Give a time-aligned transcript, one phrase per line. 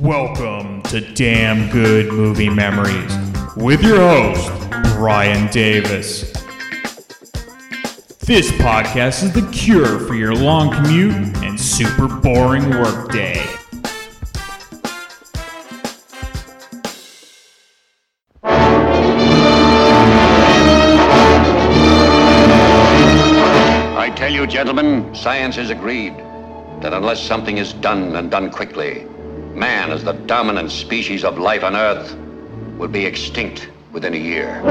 [0.00, 3.12] Welcome to Damn Good Movie Memories
[3.56, 4.48] with your host,
[4.94, 6.30] Brian Davis.
[8.20, 13.44] This podcast is the cure for your long commute and super boring workday.
[23.96, 26.16] I tell you, gentlemen, science has agreed
[26.82, 29.04] that unless something is done and done quickly,
[29.58, 32.16] man, as the dominant species of life on Earth,
[32.78, 34.62] will be extinct within a year.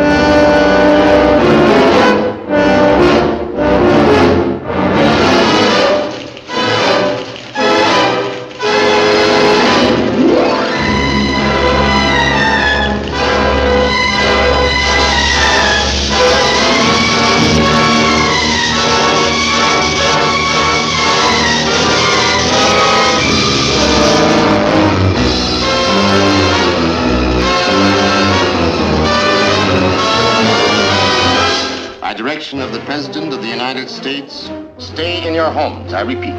[35.48, 35.94] Your homes.
[35.94, 36.36] I repeat,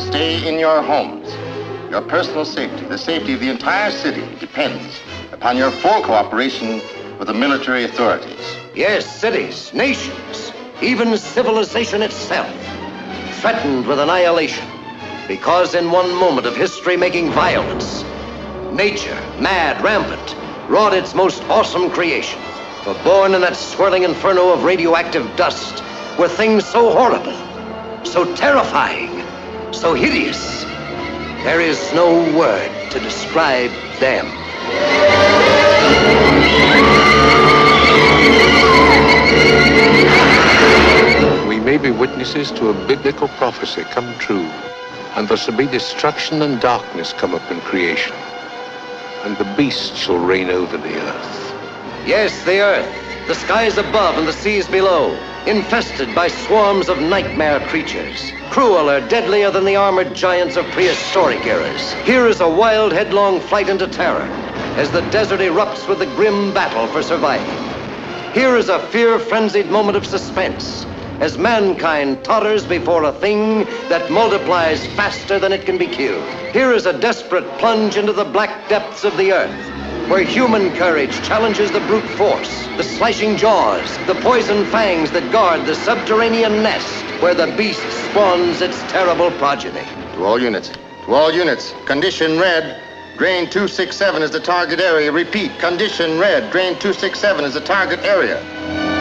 [0.00, 1.30] stay in your homes.
[1.90, 5.00] Your personal safety, the safety of the entire city, depends
[5.32, 6.80] upon your full cooperation
[7.18, 8.56] with the military authorities.
[8.74, 12.50] Yes, cities, nations, even civilization itself,
[13.42, 14.66] threatened with annihilation
[15.26, 18.02] because in one moment of history making violence,
[18.72, 20.36] nature, mad, rampant,
[20.70, 22.40] wrought its most awesome creation.
[22.82, 25.84] For born in that swirling inferno of radioactive dust
[26.18, 27.47] were things so horrible,
[28.04, 29.24] so terrifying,
[29.72, 30.64] so hideous.
[31.44, 34.26] There is no word to describe them.
[41.48, 44.48] We may be witnesses to a biblical prophecy come true,
[45.16, 48.16] and there shall be destruction and darkness come up in creation,
[49.24, 51.54] and the beast shall reign over the earth.
[52.06, 55.16] Yes, the earth, the skies above and the seas below,
[55.48, 61.94] infested by swarms of nightmare creatures, crueler, deadlier than the armored giants of prehistoric eras.
[62.04, 64.28] Here is a wild, headlong flight into terror
[64.76, 67.48] as the desert erupts with the grim battle for survival.
[68.34, 70.84] Here is a fear frenzied moment of suspense
[71.20, 76.28] as mankind totters before a thing that multiplies faster than it can be killed.
[76.52, 81.12] Here is a desperate plunge into the black depths of the earth where human courage
[81.22, 87.04] challenges the brute force, the slashing jaws, the poison fangs that guard the subterranean nest
[87.20, 89.84] where the beast spawns its terrible progeny.
[90.14, 90.70] To all units,
[91.04, 92.80] to all units, condition red.
[93.18, 95.12] Drain 267 is the target area.
[95.12, 96.50] Repeat, condition red.
[96.52, 98.97] Drain 267 is the target area.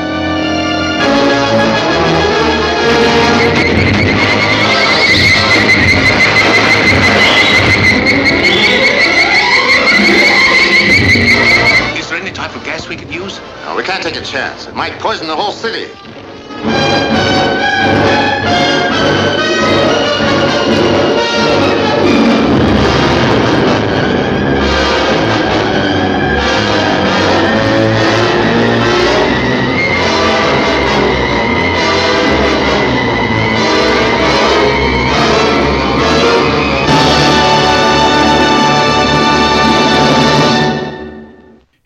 [13.87, 14.67] Can't take a chance.
[14.67, 15.87] It might poison the whole city.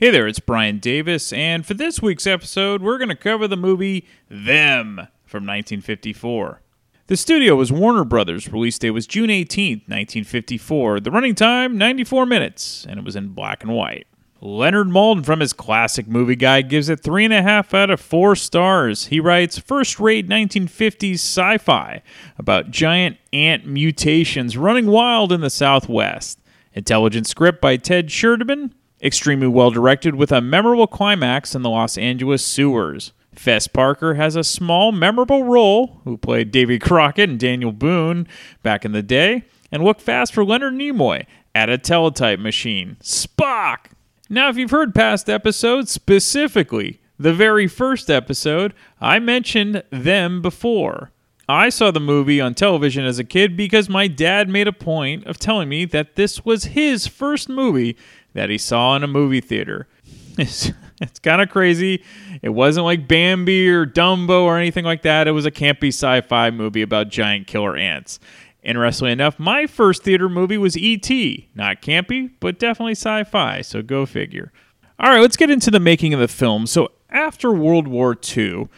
[0.02, 3.56] Hey there, it's Brian Davis, and for this week's episode, we're going to cover the
[3.56, 4.96] movie Them
[5.28, 6.60] from 1954.
[7.06, 8.52] The studio was Warner Brothers.
[8.52, 11.02] Release date was June 18th, 1954.
[11.02, 14.08] The running time, 94 minutes, and it was in black and white.
[14.42, 19.06] Leonard Maltin from his classic movie guide gives it 3.5 out of 4 stars.
[19.06, 22.02] He writes first rate 1950s sci fi
[22.40, 26.40] about giant ant mutations running wild in the Southwest.
[26.74, 28.74] Intelligent script by Ted Sherdeman.
[29.04, 33.14] Extremely well directed with a memorable climax in the Los Angeles sewers.
[33.34, 38.28] Fess Parker has a small, memorable role, who played Davy Crockett and Daniel Boone
[38.62, 41.26] back in the day, and look fast for Leonard Nimoy
[41.56, 42.98] at a teletype machine.
[43.02, 43.88] Spock!
[44.30, 51.12] Now, if you've heard past episodes, specifically the very first episode, I mentioned them before.
[51.52, 55.26] I saw the movie on television as a kid because my dad made a point
[55.26, 57.98] of telling me that this was his first movie
[58.34, 59.88] that he saw in a movie theater.
[60.38, 60.72] It's,
[61.02, 62.04] it's kind of crazy.
[62.42, 65.28] It wasn't like Bambi or Dumbo or anything like that.
[65.28, 68.18] It was a campy sci fi movie about giant killer ants.
[68.64, 71.50] Interestingly enough, my first theater movie was E.T.
[71.54, 74.54] Not campy, but definitely sci fi, so go figure.
[75.00, 76.66] All right, let's get into the making of the film.
[76.66, 78.70] So, after World War II,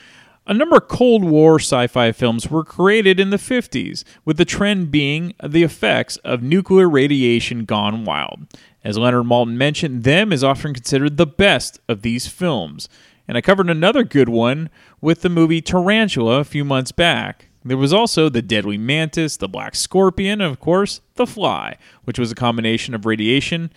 [0.45, 4.43] A number of Cold War sci fi films were created in the 50s, with the
[4.43, 8.41] trend being the effects of nuclear radiation gone wild.
[8.83, 12.89] As Leonard Maltin mentioned, Them is often considered the best of these films.
[13.25, 14.69] And I covered another good one
[14.99, 17.47] with the movie Tarantula a few months back.
[17.63, 22.19] There was also The Deadly Mantis, The Black Scorpion, and of course, The Fly, which
[22.19, 23.71] was a combination of radiation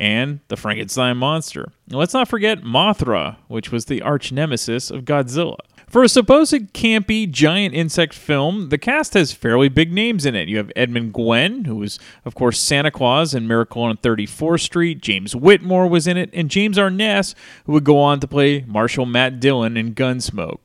[0.00, 1.72] and the Frankenstein monster.
[1.88, 5.58] And let's not forget Mothra, which was the arch nemesis of Godzilla.
[5.90, 10.46] For a supposed campy giant insect film, the cast has fairly big names in it.
[10.46, 15.00] You have Edmund Gwenn, who was, of course, Santa Claus in Miracle on 34th Street.
[15.00, 17.34] James Whitmore was in it, and James Arness,
[17.64, 20.60] who would go on to play Marshal Matt Dillon in Gunsmoke.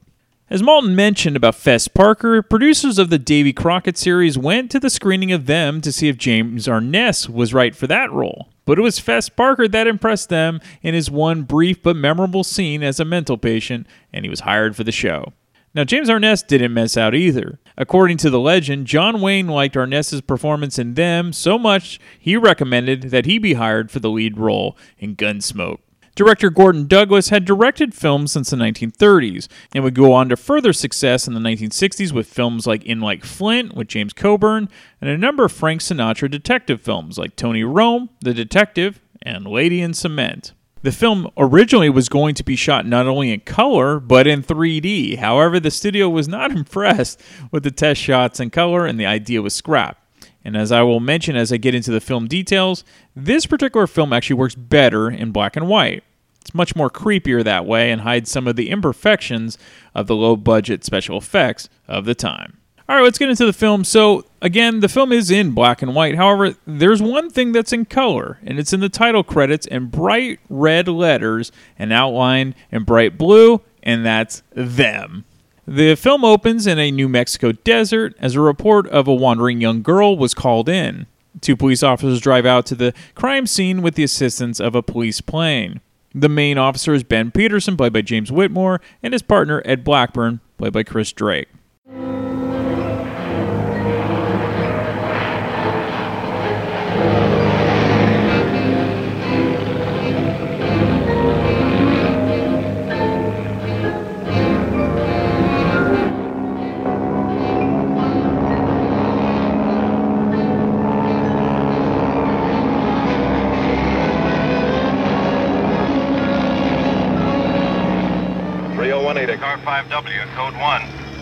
[0.47, 4.91] As Maltin mentioned about Fess Parker, producers of the Davy Crockett series went to the
[4.91, 8.49] screening of them to see if James Arness was right for that role.
[8.63, 12.83] But it was Fess Parker that impressed them in his one brief but memorable scene
[12.83, 15.33] as a mental patient, and he was hired for the show.
[15.73, 17.57] Now, James Arness didn't miss out either.
[17.75, 23.09] According to the legend, John Wayne liked Arness's performance in them so much he recommended
[23.09, 25.79] that he be hired for the lead role in Gunsmoke.
[26.15, 30.71] Director Gordon Douglas had directed films since the 1930s and would go on to further
[30.71, 34.69] success in the 1960s with films like In Like Flint with James Coburn
[35.01, 39.81] and a number of Frank Sinatra detective films like Tony Rome, The Detective, and Lady
[39.81, 40.53] in Cement.
[40.83, 45.17] The film originally was going to be shot not only in color, but in 3D.
[45.17, 47.21] However, the studio was not impressed
[47.51, 50.04] with the test shots in color and the idea was scrapped.
[50.45, 54.13] And as I will mention as I get into the film details, this particular film
[54.13, 56.03] actually works better in black and white.
[56.39, 59.57] It's much more creepier that way and hides some of the imperfections
[59.95, 62.59] of the low budget special effects of the time.
[62.87, 63.83] All right, let's get into the film.
[63.83, 66.13] So, again, the film is in black and white.
[66.13, 70.39] However, there's one thing that's in color, and it's in the title credits in bright
[70.49, 75.25] red letters and outlined in bright blue, and that's them.
[75.67, 79.81] The film opens in a New Mexico desert as a report of a wandering young
[79.81, 81.07] girl was called in.
[81.41, 85.21] Two police officers drive out to the crime scene with the assistance of a police
[85.21, 85.81] plane.
[86.13, 90.39] The main officer is Ben Peterson, played by James Whitmore, and his partner Ed Blackburn,
[90.57, 91.49] played by Chris Drake.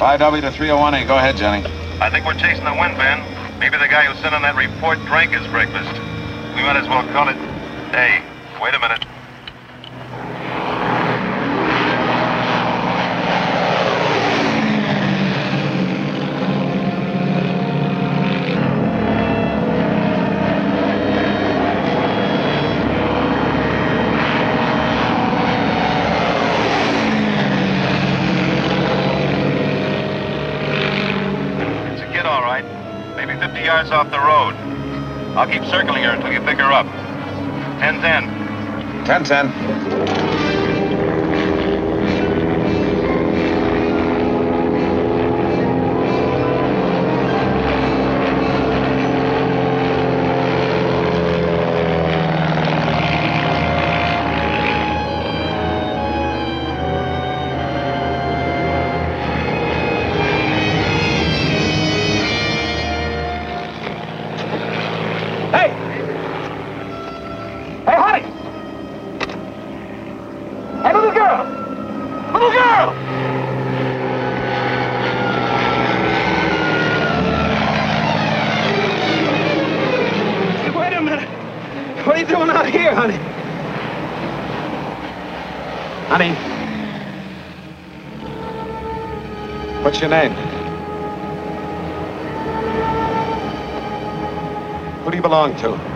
[0.04, 1.08] 5W to 301A.
[1.08, 1.64] Go ahead, Johnny.
[2.02, 3.24] I think we're chasing the wind, Ben.
[3.58, 5.94] Maybe the guy who sent in that report drank his breakfast.
[6.58, 7.38] We might as well call it...
[7.96, 8.22] Hey,
[8.62, 9.06] wait a minute.
[33.92, 34.56] Off the road.
[35.36, 36.86] I'll keep circling her until you pick her up.
[37.80, 39.06] 10-10.
[39.06, 40.23] 10-10.
[90.04, 90.34] Your name?
[95.06, 95.94] Who do you belong to?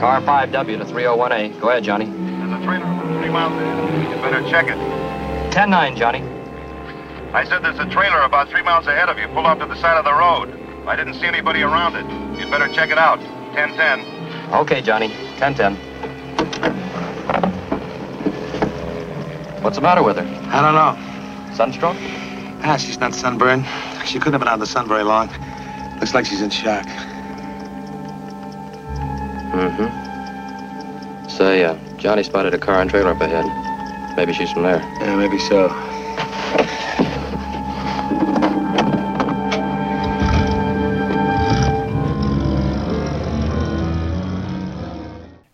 [0.00, 1.60] Car 5W to 301A.
[1.60, 2.06] Go ahead, Johnny.
[2.06, 4.10] There's a trailer about three miles ahead.
[4.10, 4.78] You better check it.
[5.54, 6.22] 10-9, Johnny.
[7.34, 9.28] I said there's a trailer about three miles ahead of you.
[9.28, 10.48] Pull off to the side of the road.
[10.86, 12.06] I didn't see anybody around it.
[12.40, 13.18] You'd better check it out.
[13.54, 14.52] 10-10.
[14.62, 15.08] Okay, Johnny.
[15.36, 15.76] 10-10.
[19.62, 20.26] What's the matter with her?
[20.52, 21.54] I don't know.
[21.54, 21.96] Sunstroke?
[22.66, 23.66] Ah, she's not sunburned.
[24.06, 25.28] She couldn't have been out in the sun very long.
[26.00, 26.86] Looks like she's in shock.
[31.44, 33.44] Say, uh, Johnny spotted a car and trailer up ahead.
[34.16, 34.78] Maybe she's from there.
[34.78, 35.68] Yeah, maybe so.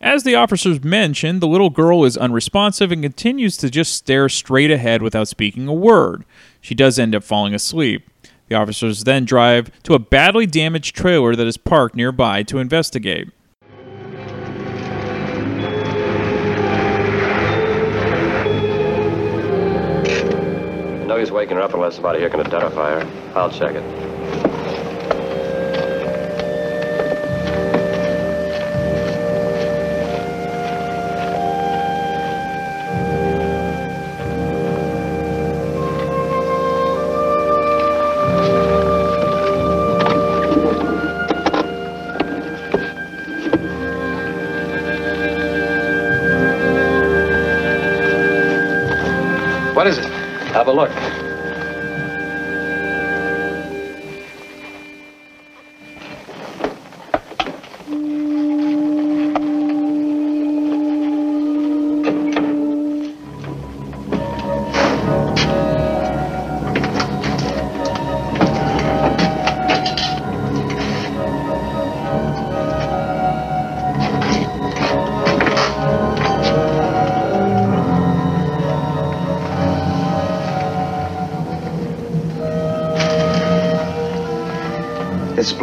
[0.00, 4.70] As the officers mentioned, the little girl is unresponsive and continues to just stare straight
[4.70, 6.25] ahead without speaking a word.
[6.61, 8.09] She does end up falling asleep.
[8.47, 13.30] The officers then drive to a badly damaged trailer that is parked nearby to investigate.
[21.30, 23.38] No use waking her up unless somebody here can identify her.
[23.38, 23.84] I'll check it.
[49.76, 50.04] What is it?
[50.52, 51.19] Have a look.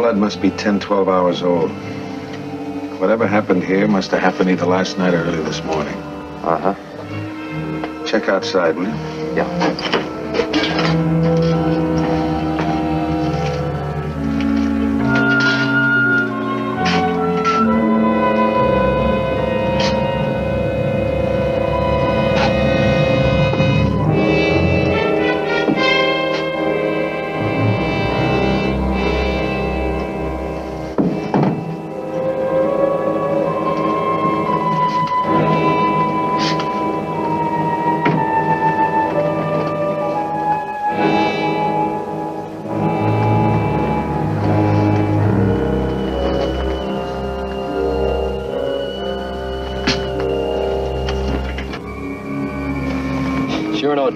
[0.08, 1.70] Blood must be 10, 12 hours old.
[2.98, 5.96] Whatever happened here must have happened either last night or early this morning.
[6.42, 8.06] Uh-huh.
[8.06, 8.94] Check outside, will you?
[9.36, 10.17] Yeah.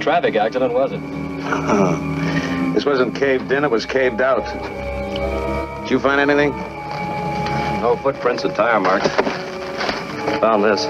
[0.02, 1.00] Traffic accident, was it?
[1.00, 2.72] Uh-huh.
[2.74, 4.44] This wasn't caved in, it was caved out.
[5.82, 6.50] Did you find anything?
[7.80, 9.08] No footprints or tire marks.
[10.40, 10.84] Found this.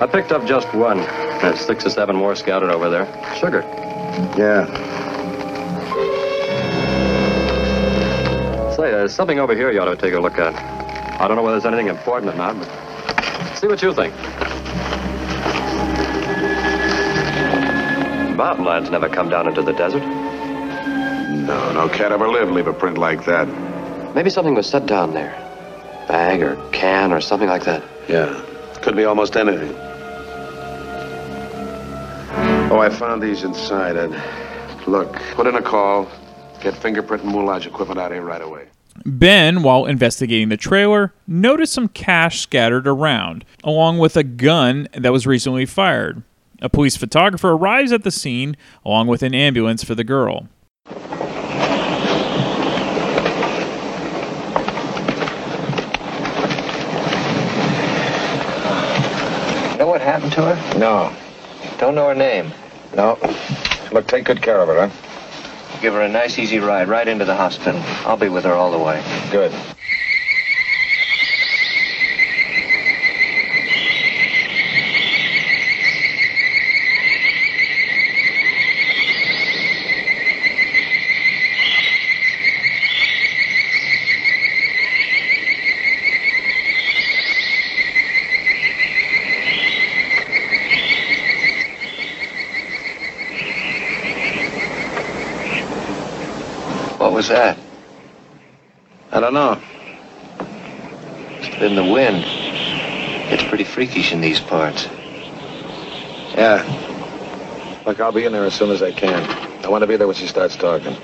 [0.00, 0.98] I picked up just one.
[0.98, 3.06] There's six or seven more scattered over there.
[3.36, 3.62] Sugar.
[4.36, 4.66] Yeah.
[8.74, 10.54] Say, there's something over here you ought to take a look at.
[11.20, 14.14] I don't know whether there's anything important or not, but see what you think.
[18.38, 19.98] Mountain lions never come down into the desert.
[19.98, 23.48] No, no cat ever lived leave a print like that.
[24.14, 25.32] Maybe something was set down there.
[26.06, 27.82] Bag or can or something like that.
[28.08, 28.40] Yeah.
[28.80, 29.74] Could be almost anything.
[32.70, 34.14] Oh, I found these inside, Ed.
[34.86, 36.08] Look, put in a call.
[36.60, 38.68] Get fingerprint and moulage equipment out here right away.
[39.04, 45.12] Ben, while investigating the trailer, noticed some cash scattered around, along with a gun that
[45.12, 46.22] was recently fired.
[46.60, 50.48] A police photographer arrives at the scene, along with an ambulance for the girl.
[59.78, 60.78] Know what happened to her?
[60.78, 61.14] No.
[61.78, 62.52] Don't know her name.
[62.96, 63.16] No.
[63.92, 65.80] Look, take good care of her, huh?
[65.80, 67.80] Give her a nice, easy ride right into the hospital.
[68.04, 69.00] I'll be with her all the way.
[69.30, 69.52] Good.
[96.98, 97.56] What was that?
[99.12, 99.60] I don't know.
[100.38, 102.24] Must have been the wind.
[103.32, 104.86] It's pretty freakish in these parts.
[106.34, 106.62] Yeah.
[107.86, 109.22] Look, I'll be in there as soon as I can.
[109.64, 110.94] I want to be there when she starts talking.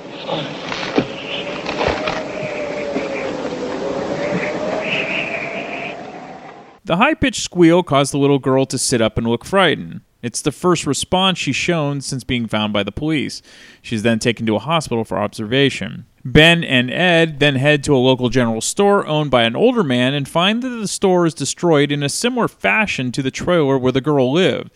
[6.85, 10.03] The high pitched squeal caused the little girl to sit up and look frightened.
[10.23, 13.41] It's the first response she's shown since being found by the police.
[13.81, 16.07] She's then taken to a hospital for observation.
[16.25, 20.15] Ben and Ed then head to a local general store owned by an older man
[20.15, 23.93] and find that the store is destroyed in a similar fashion to the trailer where
[23.93, 24.71] the girl lived.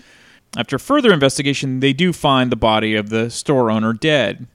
[0.56, 4.46] After further investigation, they do find the body of the store owner dead.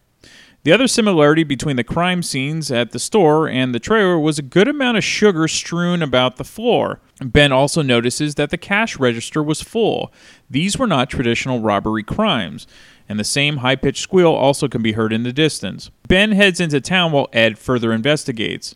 [0.63, 4.43] The other similarity between the crime scenes at the store and the trailer was a
[4.43, 7.01] good amount of sugar strewn about the floor.
[7.21, 10.13] Ben also notices that the cash register was full.
[10.49, 12.65] These were not traditional robbery crimes,
[13.07, 15.91] and the same high pitched squeal also can be heard in the distance.
[16.07, 18.75] Ben heads into town while Ed further investigates.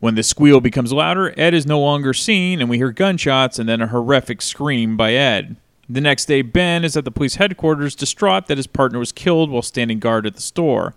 [0.00, 3.68] When the squeal becomes louder, Ed is no longer seen, and we hear gunshots and
[3.68, 5.56] then a horrific scream by Ed.
[5.88, 9.50] The next day, Ben is at the police headquarters, distraught that his partner was killed
[9.50, 10.94] while standing guard at the store.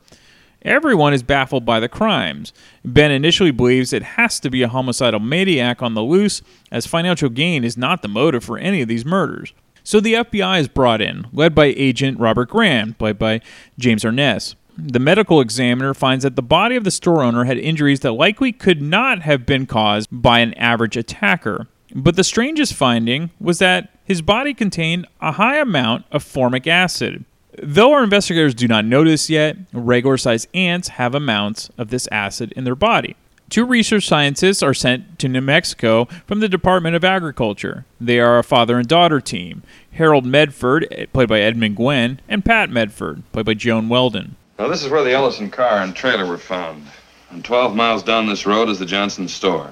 [0.62, 2.54] Everyone is baffled by the crimes.
[2.86, 7.30] Ben initially believes it has to be a homicidal maniac on the loose, as financial
[7.30, 9.52] gain is not the motive for any of these murders.
[9.84, 13.42] So the FBI is brought in, led by Agent Robert Graham, played by
[13.78, 14.56] James Arness.
[14.78, 18.52] The medical examiner finds that the body of the store owner had injuries that likely
[18.52, 21.68] could not have been caused by an average attacker.
[21.94, 27.24] But the strangest finding was that his body contained a high amount of formic acid.
[27.62, 32.08] Though our investigators do not know this yet, regular sized ants have amounts of this
[32.12, 33.16] acid in their body.
[33.54, 37.86] Two research scientists are sent to New Mexico from the Department of Agriculture.
[38.02, 42.72] They are a father and daughter team Harold Medford, played by Edmund Gwenn, and Pat
[42.72, 44.38] Medford, played by Joan Weldon.
[44.58, 46.88] Now, this is where the Ellinson car and trailer were found.
[47.30, 49.72] And 12 miles down this road is the Johnson store.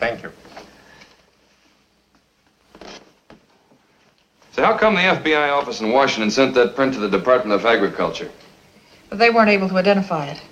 [0.00, 0.32] Thank you.
[4.50, 7.64] So, how come the FBI office in Washington sent that print to the Department of
[7.64, 8.32] Agriculture?
[9.10, 10.42] They weren't able to identify it.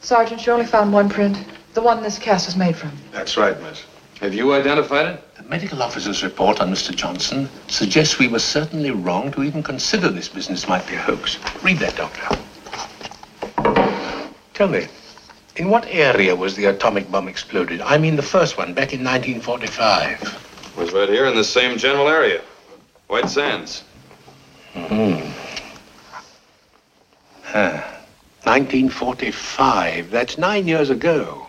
[0.00, 1.36] Sergeant, you only found one print.
[1.78, 2.90] The one this cast was made from.
[3.12, 3.84] That's right, miss.
[4.20, 5.34] Have you identified it?
[5.36, 6.92] The medical officer's report on Mr.
[6.92, 11.38] Johnson suggests we were certainly wrong to even consider this business might be a hoax.
[11.62, 12.36] Read that, Doctor.
[14.54, 14.88] Tell me,
[15.54, 17.80] in what area was the atomic bomb exploded?
[17.80, 20.74] I mean the first one, back in 1945.
[20.76, 22.40] Was right here in the same general area.
[23.06, 23.84] White Sands.
[24.74, 25.20] Hmm.
[27.44, 27.80] Huh.
[28.42, 30.10] 1945.
[30.10, 31.47] That's nine years ago.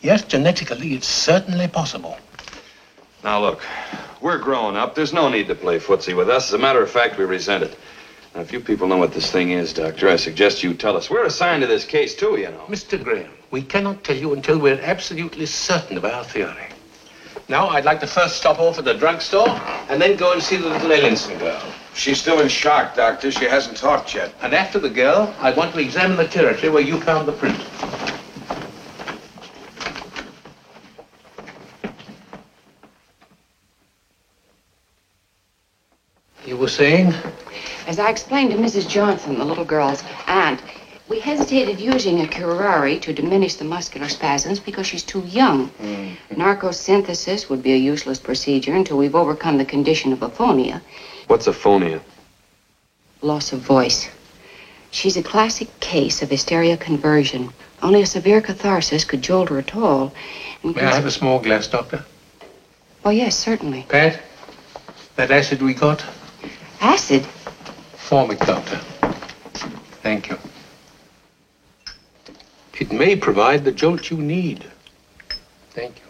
[0.00, 2.16] Yes, genetically, it's certainly possible.
[3.24, 3.62] Now, look,
[4.20, 4.94] we're grown up.
[4.94, 6.48] There's no need to play footsie with us.
[6.48, 7.76] As a matter of fact, we resent it.
[8.34, 11.10] Now, if you people know what this thing is, Doctor, I suggest you tell us.
[11.10, 12.64] We're assigned to this case, too, you know.
[12.68, 13.02] Mr.
[13.02, 16.68] Graham, we cannot tell you until we're absolutely certain of our theory.
[17.48, 19.48] Now, I'd like to first stop off at the drugstore
[19.88, 21.62] and then go and see the little Ellinson girl.
[21.94, 23.32] She's still in shock, Doctor.
[23.32, 24.32] She hasn't talked yet.
[24.42, 27.58] And after the girl, I want to examine the territory where you found the print.
[36.68, 37.14] Were saying?
[37.86, 38.86] As I explained to Mrs.
[38.86, 40.60] Johnson, the little girl's aunt,
[41.08, 45.70] we hesitated using a curare to diminish the muscular spasms because she's too young.
[45.80, 46.16] Mm.
[46.32, 50.82] Narcosynthesis would be a useless procedure until we've overcome the condition of aphonia,
[51.26, 52.02] What's aphonia?
[53.22, 54.10] loss of voice.
[54.90, 57.50] She's a classic case of hysteria conversion.
[57.82, 60.12] Only a severe catharsis could jolt her at all.
[60.62, 62.04] And May I have a small glass, Doctor?
[63.06, 63.86] Oh, yes, certainly.
[63.88, 64.20] Pat,
[65.16, 66.04] that acid we got?
[66.80, 67.24] Acid?
[67.96, 68.76] Formic, Doctor.
[70.02, 70.38] Thank you.
[72.80, 74.64] It may provide the jolt you need.
[75.70, 76.04] Thank you.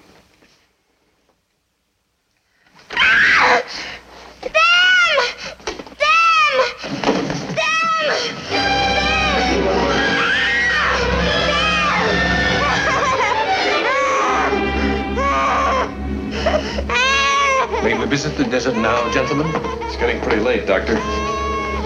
[18.09, 19.47] Visit the desert now, gentlemen?
[19.83, 20.94] It's getting pretty late, Doctor.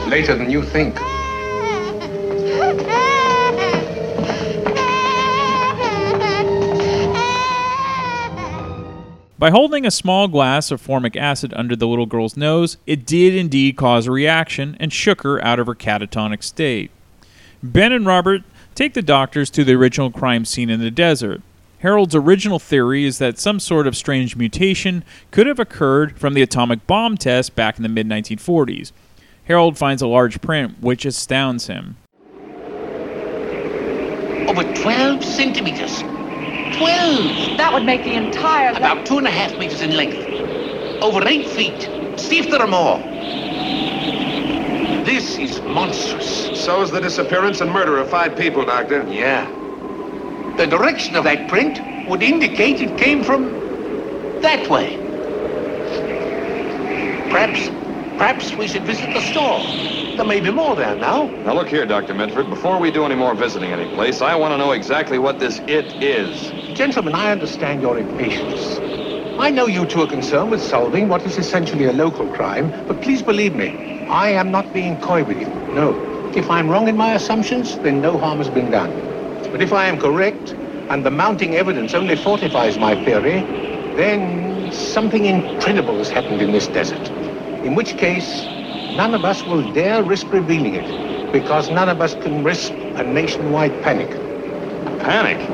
[0.09, 0.95] Later than you think.
[9.37, 13.35] By holding a small glass of formic acid under the little girl's nose, it did
[13.35, 16.93] indeed cause a reaction and shook her out of her catatonic state.
[17.61, 18.43] Ben and Robert
[18.77, 21.43] take the doctors to the original crime scene in the desert.
[21.83, 26.41] Harold's original theory is that some sort of strange mutation could have occurred from the
[26.41, 28.93] atomic bomb test back in the mid 1940s.
[29.47, 31.97] Harold finds a large print which astounds him.
[34.49, 36.03] Over 12 centimeters.
[36.03, 37.59] 12!
[37.59, 38.71] That would make the entire.
[38.77, 40.19] About two and a half meters in length.
[41.03, 41.91] Over eight feet.
[42.17, 42.99] See if there are more.
[45.05, 46.63] This is monstrous.
[46.65, 49.05] So is the disappearance and murder of five people, Doctor.
[49.13, 49.51] Yeah.
[50.59, 53.51] The direction of that print would indicate it came from
[54.43, 54.99] That way.
[57.31, 57.71] Perhaps,
[58.19, 59.61] perhaps we should visit the store.
[60.17, 61.27] There may be more there now.
[61.45, 62.15] Now look here, Dr.
[62.15, 62.51] Medford.
[62.51, 65.61] Before we do any more visiting any place, I want to know exactly what this
[65.69, 66.53] it is.
[66.77, 68.79] Gentlemen, I understand your impatience.
[69.41, 73.01] I know you two are concerned with solving what is essentially a local crime, but
[73.03, 73.69] please believe me,
[74.11, 75.49] I am not being coy with you.
[75.75, 75.93] No.
[76.37, 79.12] If I'm wrong in my assumptions, then no harm has been done.
[79.53, 80.57] But if I am correct,
[80.91, 83.51] and the mounting evidence only fortifies my theory,
[83.95, 87.13] then something incredible has happened in this desert.
[87.63, 88.51] In which case,
[88.89, 90.95] none of us will dare risk revealing it,
[91.33, 94.19] because none of us can risk a nationwide panic.
[94.87, 95.53] A Panic?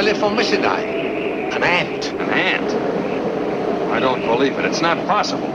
[0.00, 1.54] Family Formicidae.
[1.54, 2.06] An ant.
[2.12, 3.92] An ant?
[3.92, 4.64] I don't believe it.
[4.64, 5.48] It's not possible.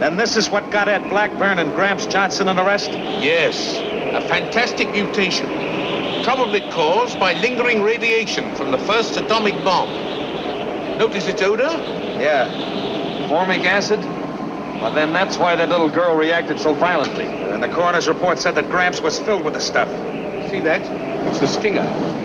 [0.00, 2.90] Then this is what got Ed Blackburn and Gramps Johnson an arrest?
[2.90, 3.76] Yes,
[4.14, 5.46] a fantastic mutation.
[6.24, 9.90] Probably caused by lingering radiation from the first atomic bomb.
[10.96, 11.70] Notice its odor?
[12.18, 12.48] Yeah.
[13.28, 14.00] Formic acid?
[14.80, 17.26] Well, then that's why that little girl reacted so violently.
[17.26, 19.88] And the coroner's report said that Gramps was filled with the stuff.
[20.50, 20.80] See that?
[21.26, 22.19] It's the stinger.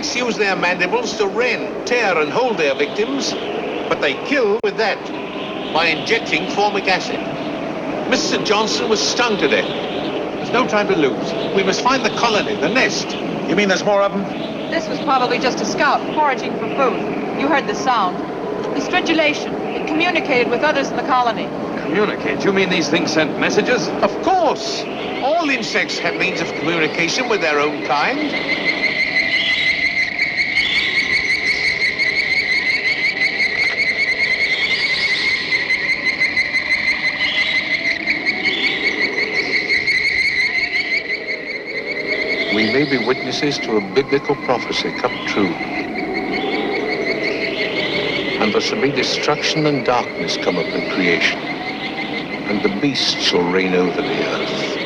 [0.00, 3.34] Ants use their mandibles to rend, tear, and hold their victims,
[3.86, 4.96] but they kill with that
[5.74, 7.16] by injecting formic acid.
[8.10, 8.42] Mr.
[8.42, 9.68] Johnson was stung to death.
[9.68, 11.54] There's no time to lose.
[11.54, 13.10] We must find the colony, the nest.
[13.46, 14.22] You mean there's more of them?
[14.70, 17.38] This was probably just a scout foraging for food.
[17.38, 18.16] You heard the sound.
[18.74, 19.52] The stridulation.
[19.66, 21.44] It communicated with others in the colony.
[21.82, 22.42] Communicate?
[22.42, 23.86] You mean these things sent messages?
[23.86, 24.82] Of course.
[25.22, 28.70] All insects have means of communication with their own kind.
[42.54, 42.98] We may be
[43.40, 45.46] witnesses to a biblical prophecy come true.
[48.38, 53.74] And there shall be destruction and darkness come upon creation, and the beast shall reign
[53.74, 54.76] over the earth.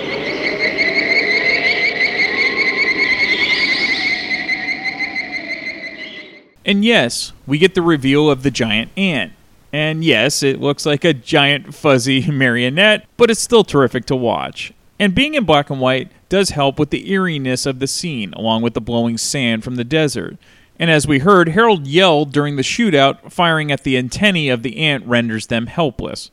[6.66, 9.32] And yes, we get the reveal of the giant ant.
[9.72, 14.72] And yes, it looks like a giant fuzzy marionette, but it's still terrific to watch.
[14.98, 18.62] And being in black and white does help with the eeriness of the scene, along
[18.62, 20.36] with the blowing sand from the desert.
[20.78, 24.78] And as we heard, Harold yelled during the shootout, firing at the antennae of the
[24.78, 26.30] ant renders them helpless.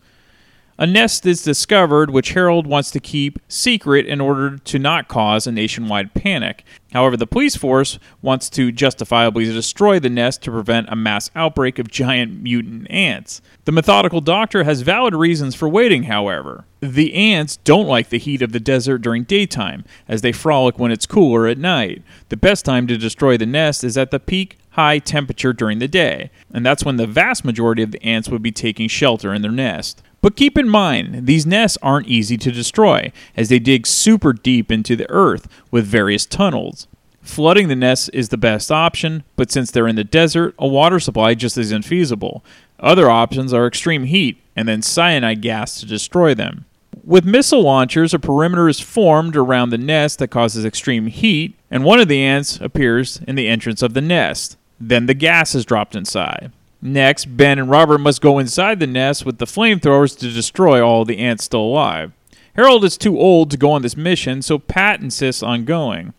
[0.82, 5.46] A nest is discovered which Harold wants to keep secret in order to not cause
[5.46, 6.66] a nationwide panic.
[6.92, 11.78] However, the police force wants to justifiably destroy the nest to prevent a mass outbreak
[11.78, 13.44] of giant mutant ants.
[13.66, 16.66] The methodical doctor has valid reasons for waiting, however.
[16.80, 20.92] The ants don't like the heat of the desert during daytime, as they frolic when
[20.92, 22.02] it's cooler at night.
[22.30, 25.88] The best time to destroy the nest is at the peak high temperature during the
[25.88, 29.44] day, and that's when the vast majority of the ants would be taking shelter in
[29.44, 30.02] their nest.
[30.22, 34.72] But keep in mind, these nests aren't easy to destroy, as they dig super deep
[34.72, 36.88] into the earth with various tunnels.
[37.22, 41.00] Flooding the nests is the best option, but since they're in the desert, a water
[41.00, 42.44] supply just isn't feasible.
[42.80, 46.66] Other options are extreme heat and then cyanide gas to destroy them.
[47.04, 51.84] With missile launchers, a perimeter is formed around the nest that causes extreme heat, and
[51.84, 54.58] one of the ants appears in the entrance of the nest.
[54.80, 56.52] Then the gas is dropped inside.
[56.82, 61.06] Next, Ben and Robert must go inside the nest with the flamethrowers to destroy all
[61.06, 62.12] the ants still alive.
[62.56, 66.14] Harold is too old to go on this mission, so Pat insists on going.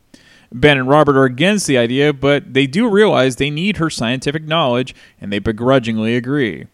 [0.52, 4.44] Ben and Robert are against the idea, but they do realize they need her scientific
[4.44, 6.66] knowledge, and they begrudgingly agree.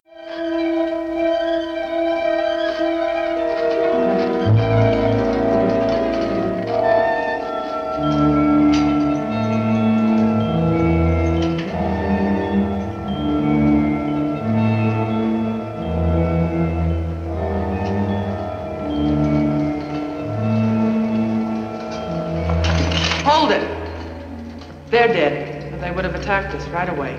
[26.71, 27.15] Right away.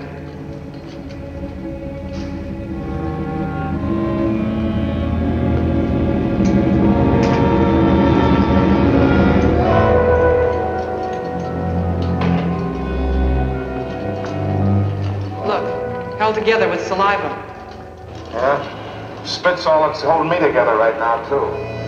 [15.45, 17.29] Look, held together with saliva.
[18.31, 19.23] Yeah?
[19.25, 21.80] Spit's all that's holding me together right now, too.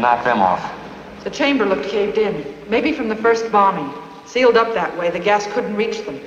[0.00, 0.72] Knock them off?
[1.24, 2.54] The chamber looked caved in.
[2.68, 3.92] Maybe from the first bombing.
[4.26, 6.20] Sealed up that way, the gas couldn't reach them.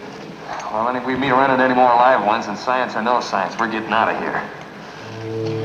[0.72, 3.58] Well, then if we meet running any more live ones, and science or no science,
[3.60, 5.59] we're getting out of here.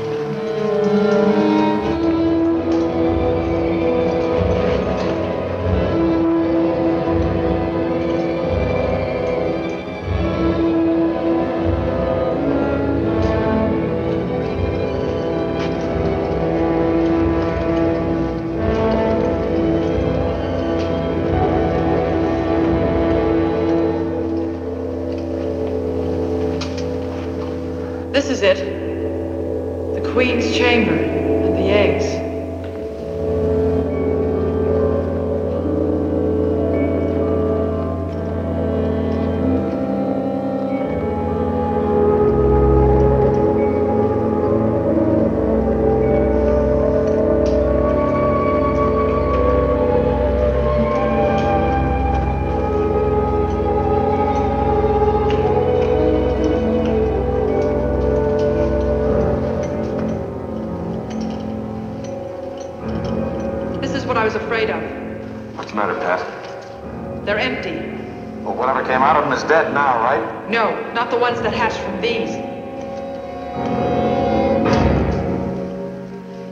[69.25, 70.49] Of them is dead now, right?
[70.49, 72.35] No, not the ones that hatched from these.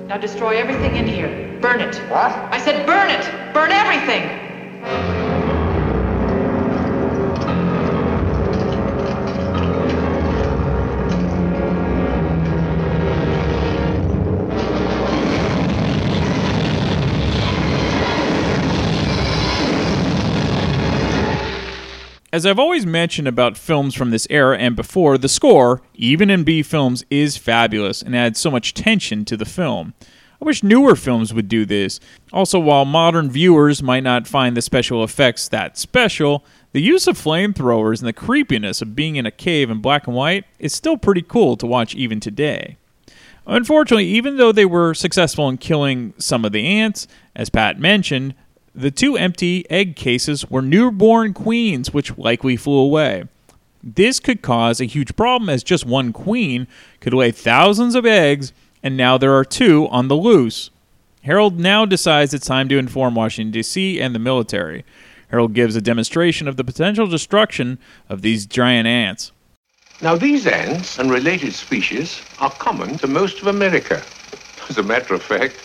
[0.07, 1.57] Now destroy everything in here.
[1.61, 1.95] Burn it.
[2.09, 2.31] What?
[2.51, 3.53] I said burn it!
[3.53, 5.12] Burn everything!
[22.33, 26.43] As I've always mentioned about films from this era and before, the score, even in
[26.43, 29.93] B films, is fabulous and adds so much tension to the film.
[30.41, 31.99] I wish newer films would do this.
[32.31, 37.19] Also, while modern viewers might not find the special effects that special, the use of
[37.19, 40.97] flamethrowers and the creepiness of being in a cave in black and white is still
[40.97, 42.77] pretty cool to watch even today.
[43.45, 48.33] Unfortunately, even though they were successful in killing some of the ants, as Pat mentioned,
[48.75, 53.25] the two empty egg cases were newborn queens which likely flew away.
[53.83, 56.67] This could cause a huge problem as just one queen
[56.99, 60.69] could lay thousands of eggs and now there are two on the loose.
[61.23, 64.01] Harold now decides it's time to inform Washington, D.C.
[64.01, 64.83] and the military.
[65.29, 69.31] Harold gives a demonstration of the potential destruction of these giant ants.
[70.01, 74.03] Now, these ants and related species are common to most of America.
[74.67, 75.55] As a matter of fact,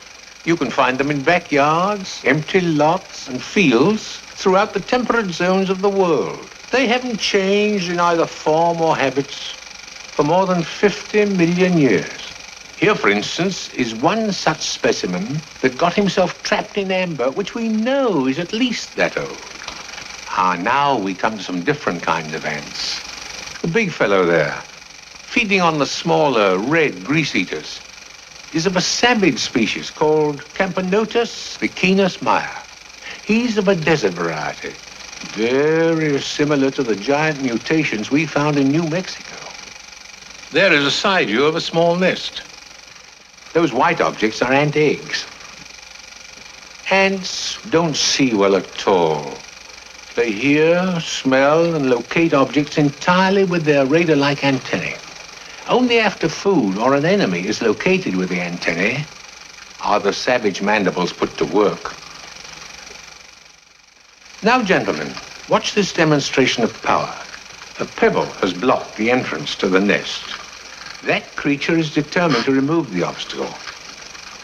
[0.48, 5.82] you can find them in backyards, empty lots, and fields throughout the temperate zones of
[5.82, 6.48] the world.
[6.70, 9.58] They haven't changed in either form or habits
[10.14, 12.32] for more than 50 million years.
[12.76, 17.68] Here, for instance, is one such specimen that got himself trapped in amber, which we
[17.68, 19.38] know is at least that old.
[20.28, 23.02] Ah, now we come to some different kinds of ants.
[23.60, 24.64] The big fellow there,
[25.24, 27.82] feeding on the smaller red grease eaters,
[28.54, 32.48] is of a savage species called Camponotus vicinus Mayr.
[33.24, 34.72] He's of a desert variety,
[35.34, 39.36] very similar to the giant mutations we found in New Mexico.
[40.52, 42.42] There is a side view of a small nest.
[43.52, 45.26] Those white objects are ant eggs.
[46.90, 49.36] Ants don't see well at all.
[50.16, 54.96] They hear, smell, and locate objects entirely with their radar-like antennae.
[55.68, 59.04] Only after food or an enemy is located with the antennae
[59.82, 61.94] are the savage mandibles put to work.
[64.42, 65.12] Now, gentlemen,
[65.50, 67.14] watch this demonstration of power.
[67.80, 70.22] A pebble has blocked the entrance to the nest.
[71.04, 73.52] That creature is determined to remove the obstacle.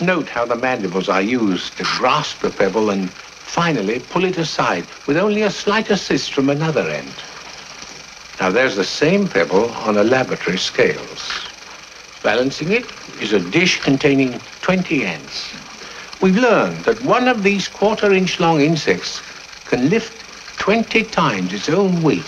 [0.01, 4.85] Note how the mandibles are used to grasp the pebble and finally pull it aside
[5.07, 7.15] with only a slight assist from another end.
[8.41, 11.49] Now there's the same pebble on a laboratory scales.
[12.23, 12.87] Balancing it
[13.21, 15.55] is a dish containing 20 ants.
[16.21, 19.21] We've learned that one of these quarter-inch long insects
[19.67, 20.13] can lift
[20.59, 22.25] 20 times its own weight.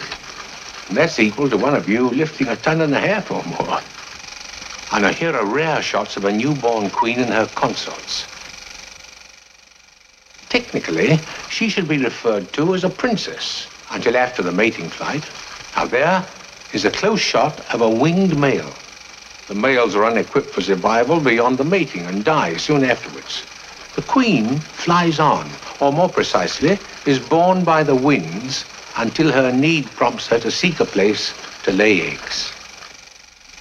[0.88, 3.80] And that's equal to one of you lifting a ton and a half or more.
[4.92, 8.26] And I here are rare shots of a newborn queen and her consorts.
[10.48, 11.18] Technically,
[11.50, 15.24] she should be referred to as a princess until after the mating flight.
[15.76, 16.26] Now there
[16.72, 18.72] is a close shot of a winged male.
[19.48, 23.42] The males are unequipped for survival beyond the mating and die soon afterwards.
[23.94, 28.64] The queen flies on, or more precisely, is borne by the winds
[28.96, 31.34] until her need prompts her to seek a place
[31.64, 32.52] to lay eggs.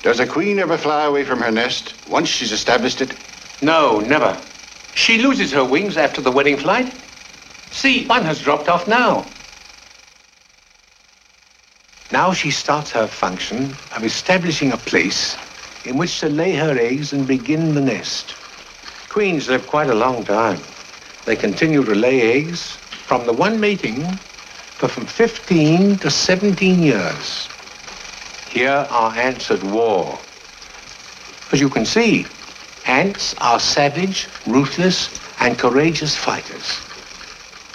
[0.02, 3.14] Does a queen ever fly away from her nest once she's established it?
[3.62, 4.38] No, never.
[4.94, 6.94] She loses her wings after the wedding flight.
[7.72, 9.26] See, one has dropped off now.
[12.12, 15.36] Now she starts her function of establishing a place
[15.86, 18.36] in which to lay her eggs and begin the nest.
[19.10, 20.60] Queens live quite a long time.
[21.26, 24.04] They continue to lay eggs from the one mating
[24.78, 27.50] for from 15 to 17 years.
[28.50, 30.20] Here are ants at war.
[31.52, 32.28] As you can see,
[32.86, 36.80] ants are savage, ruthless, and courageous fighters.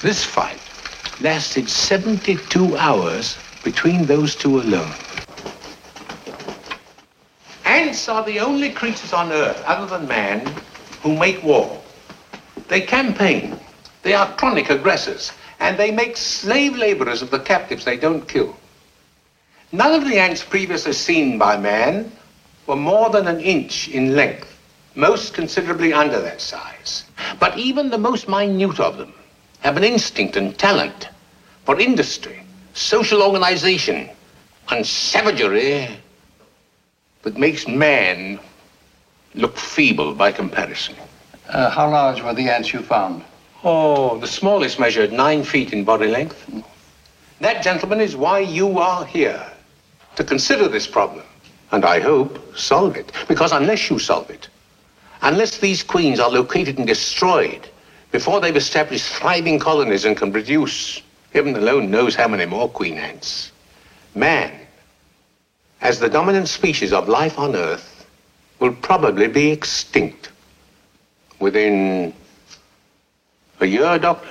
[0.02, 0.60] This fight
[1.20, 4.92] lasted 72 hours between those two alone.
[7.64, 10.46] Ants are the only creatures on Earth, other than man,
[11.02, 11.80] who make war.
[12.68, 13.58] They campaign.
[14.02, 18.56] They are chronic aggressors, and they make slave laborers of the captives they don't kill.
[19.72, 22.10] None of the ants previously seen by man
[22.66, 24.58] were more than an inch in length,
[24.94, 27.04] most considerably under that size.
[27.38, 29.12] But even the most minute of them
[29.61, 31.08] have an instinct and talent
[31.64, 32.42] for industry,
[32.74, 34.08] social organization,
[34.70, 35.88] and savagery
[37.22, 38.38] that makes man
[39.34, 40.94] look feeble by comparison.
[41.48, 43.24] Uh, how large were the ants you found?
[43.62, 46.48] Oh, the smallest measured nine feet in body length.
[47.40, 49.44] That, gentlemen, is why you are here.
[50.16, 51.24] To consider this problem.
[51.72, 53.12] And I hope solve it.
[53.28, 54.48] Because unless you solve it,
[55.22, 57.68] unless these queens are located and destroyed
[58.10, 61.00] before they've established thriving colonies and can produce,
[61.33, 63.53] Heaven alone knows how many more queen ants.
[64.14, 64.53] Man,
[65.81, 68.07] as the dominant species of life on Earth,
[68.59, 70.31] will probably be extinct
[71.39, 72.12] within
[73.61, 74.28] a year, Doctor.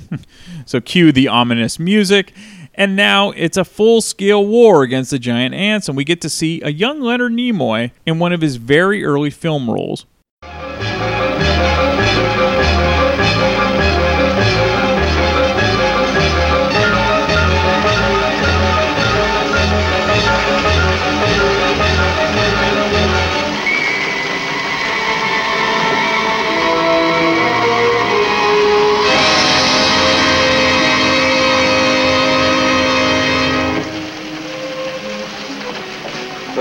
[0.66, 2.32] so cue the ominous music
[2.76, 6.28] and now it's a full scale war against the giant ants, and we get to
[6.28, 10.06] see a young Leonard Nimoy in one of his very early film roles.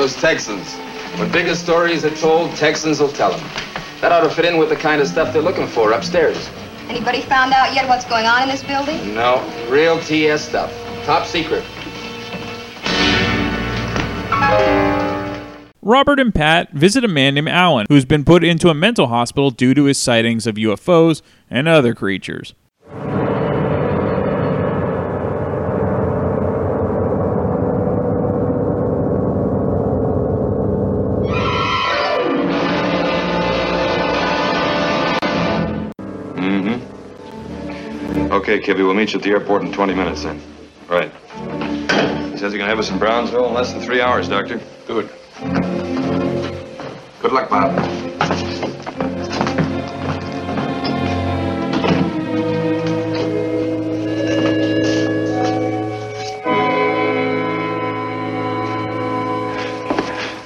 [0.04, 0.70] Those Texans.
[1.18, 3.50] When bigger stories are told, Texans will tell them.
[4.02, 6.50] That ought to fit in with the kind of stuff they're looking for upstairs.
[6.90, 9.16] Anybody found out yet what's going on in this building?
[9.16, 9.40] No,
[9.70, 10.74] real TS stuff.
[11.06, 11.64] Top secret.
[15.82, 19.52] Robert and Pat visit a man named Alan who's been put into a mental hospital
[19.52, 22.54] due to his sightings of UFOs and other creatures.
[38.44, 40.38] Okay, Kibbee, we'll meet you at the airport in 20 minutes then.
[40.90, 41.10] Right.
[42.30, 44.60] He says he's gonna have us in Brownsville in less than three hours, Doctor.
[44.86, 45.10] Good.
[47.22, 47.74] Good luck, Bob.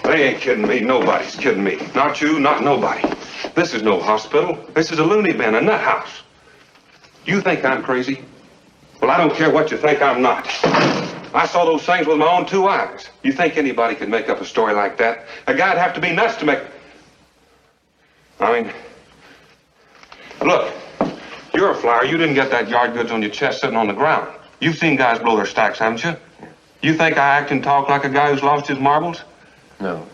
[0.04, 0.82] They ain't kidding me.
[0.82, 1.80] Nobody's kidding me.
[1.96, 3.12] Not you, not nobody.
[3.56, 4.64] This is no hospital.
[4.76, 6.22] This is a loony bin, a nut house.
[7.28, 8.24] You think I'm crazy?
[9.02, 10.48] Well, I don't care what you think, I'm not.
[11.36, 13.10] I saw those things with my own two eyes.
[13.22, 15.26] You think anybody could make up a story like that?
[15.46, 16.60] A guy'd have to be nuts to make.
[18.40, 18.72] I mean,
[20.42, 20.74] look,
[21.54, 22.06] you're a flyer.
[22.06, 24.34] You didn't get that yard goods on your chest sitting on the ground.
[24.62, 26.16] You've seen guys blow their stacks, haven't you?
[26.82, 29.22] You think I act and talk like a guy who's lost his marbles?
[29.82, 30.08] No.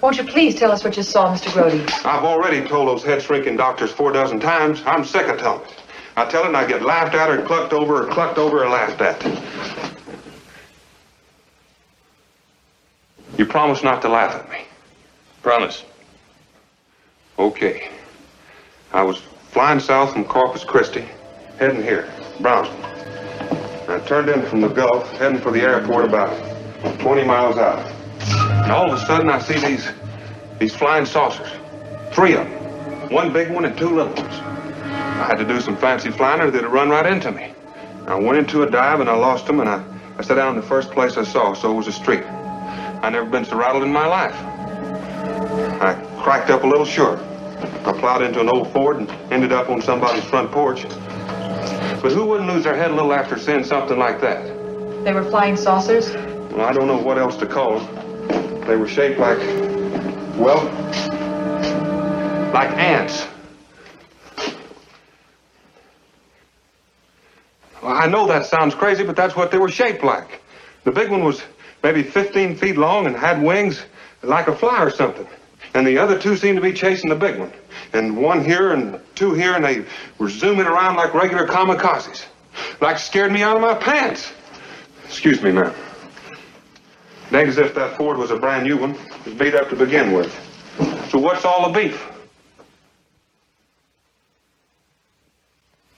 [0.00, 1.48] Won't you please tell us what you saw, Mr.
[1.52, 1.80] Crotty?
[2.04, 4.82] I've already told those head shrinking doctors four dozen times.
[4.84, 5.82] I'm sick of telling it.
[6.16, 8.68] I tell it and I get laughed at or clucked over or clucked over or
[8.70, 9.22] laughed at.
[13.36, 14.64] You promise not to laugh at me.
[15.42, 15.84] Promise.
[17.38, 17.90] Okay.
[18.92, 19.18] I was
[19.50, 21.04] flying south from Corpus Christi,
[21.58, 22.10] heading here,
[22.40, 22.82] Brownsville.
[23.88, 26.30] I turned in from the Gulf, heading for the airport about
[27.00, 27.86] 20 miles out.
[28.64, 29.88] And all of a sudden I see these
[30.58, 31.50] these flying saucers.
[32.12, 33.10] Three of them.
[33.10, 34.65] One big one and two little ones.
[35.16, 37.52] I had to do some fancy flying or they'd run right into me.
[38.06, 39.82] I went into a dive and I lost them and I,
[40.18, 42.22] I sat down in the first place I saw, so it was a street.
[42.22, 44.34] I never been so rattled in my life.
[45.80, 47.18] I cracked up a little short.
[47.18, 50.82] I plowed into an old Ford and ended up on somebody's front porch.
[52.02, 54.44] But who wouldn't lose their head a little after seeing something like that?
[55.04, 56.12] They were flying saucers?
[56.12, 58.60] Well, I don't know what else to call them.
[58.66, 59.38] They were shaped like,
[60.36, 60.62] well,
[62.52, 63.26] like ants.
[68.06, 70.40] I know that sounds crazy, but that's what they were shaped like.
[70.84, 71.42] The big one was
[71.82, 73.82] maybe 15 feet long and had wings
[74.22, 75.26] like a fly or something.
[75.74, 77.52] And the other two seemed to be chasing the big one.
[77.92, 79.84] And one here and two here, and they
[80.18, 82.24] were zooming around like regular kamikazes.
[82.80, 84.32] Like scared me out of my pants.
[85.04, 85.74] Excuse me, ma'am.
[87.32, 88.92] It ain't as if that Ford was a brand new one.
[88.92, 90.32] It was beat up to begin with.
[91.10, 92.08] So what's all the beef?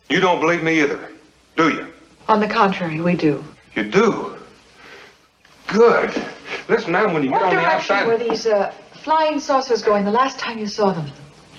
[0.09, 1.11] You don't believe me either,
[1.55, 1.88] do you?
[2.29, 3.43] On the contrary, we do.
[3.75, 4.37] You do?
[5.69, 6.11] Good.
[6.69, 8.07] Listen, now, when you What get on the direction outside...
[8.07, 11.11] were these uh, flying saucers going the last time you saw them?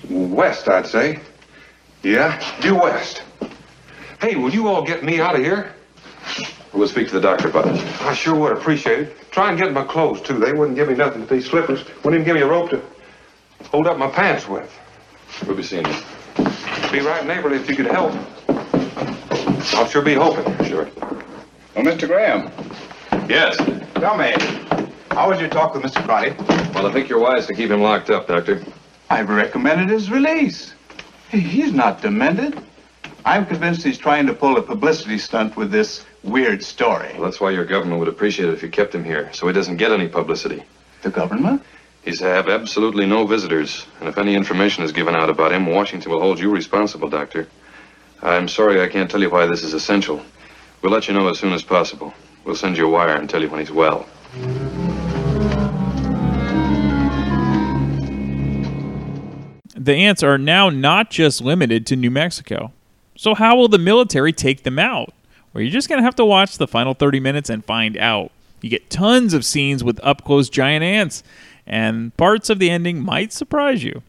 [0.08, 1.18] West, I'd say.
[2.02, 3.22] Yeah, due west.
[4.20, 5.74] Hey, will you all get me out of here?
[6.72, 8.02] We'll speak to the doctor about it.
[8.02, 9.30] I sure would appreciate it.
[9.32, 10.38] Try and get my clothes, too.
[10.38, 11.84] They wouldn't give me nothing but these slippers.
[12.04, 12.80] Wouldn't even give me a rope to
[13.70, 14.72] hold up my pants with.
[15.46, 15.94] We'll be seeing you.
[16.92, 18.14] Be right neighborly if you could help.
[19.74, 20.44] I'll sure be hoping.
[20.64, 20.88] Sure.
[21.74, 22.06] Well, Mr.
[22.06, 22.50] Graham.
[23.28, 23.56] Yes.
[23.94, 24.32] Tell me,
[25.10, 26.02] how was your talk with Mr.
[26.04, 26.30] Crotty?
[26.74, 28.62] Well, I think you're wise to keep him locked up, Doctor.
[29.10, 30.74] I've recommended his release.
[31.30, 32.60] He's not demented.
[33.24, 37.10] I'm convinced he's trying to pull a publicity stunt with this weird story.
[37.14, 39.52] Well, that's why your government would appreciate it if you kept him here, so he
[39.52, 40.62] doesn't get any publicity.
[41.02, 41.62] The government?
[42.02, 45.66] He's to have absolutely no visitors, and if any information is given out about him,
[45.66, 47.46] Washington will hold you responsible, Doctor.
[48.22, 50.20] I'm sorry I can't tell you why this is essential.
[50.82, 52.12] We'll let you know as soon as possible.
[52.44, 54.06] We'll send you a wire and tell you when he's well.
[59.74, 62.72] The ants are now not just limited to New Mexico.
[63.16, 65.14] So, how will the military take them out?
[65.52, 68.30] Well, you're just going to have to watch the final 30 minutes and find out.
[68.60, 71.22] You get tons of scenes with up close giant ants,
[71.66, 74.02] and parts of the ending might surprise you.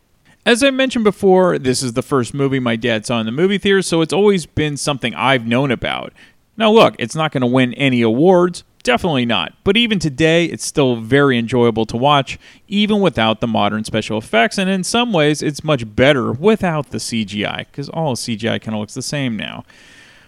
[0.43, 3.59] As I mentioned before, this is the first movie my dad saw in the movie
[3.59, 6.13] theater, so it's always been something I've known about.
[6.57, 10.65] Now, look, it's not going to win any awards, definitely not, but even today, it's
[10.65, 15.43] still very enjoyable to watch, even without the modern special effects, and in some ways,
[15.43, 19.63] it's much better without the CGI, because all CGI kind of looks the same now.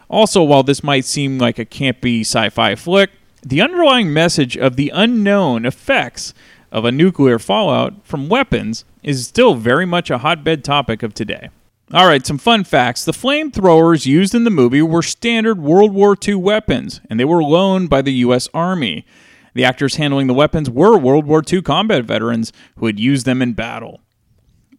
[0.09, 3.09] Also, while this might seem like a campy sci fi flick,
[3.41, 6.35] the underlying message of the unknown effects
[6.71, 11.49] of a nuclear fallout from weapons is still very much a hotbed topic of today.
[11.93, 13.05] All right, some fun facts.
[13.05, 17.43] The flamethrowers used in the movie were standard World War II weapons, and they were
[17.43, 18.47] loaned by the U.S.
[18.53, 19.05] Army.
[19.53, 23.41] The actors handling the weapons were World War II combat veterans who had used them
[23.41, 24.01] in battle.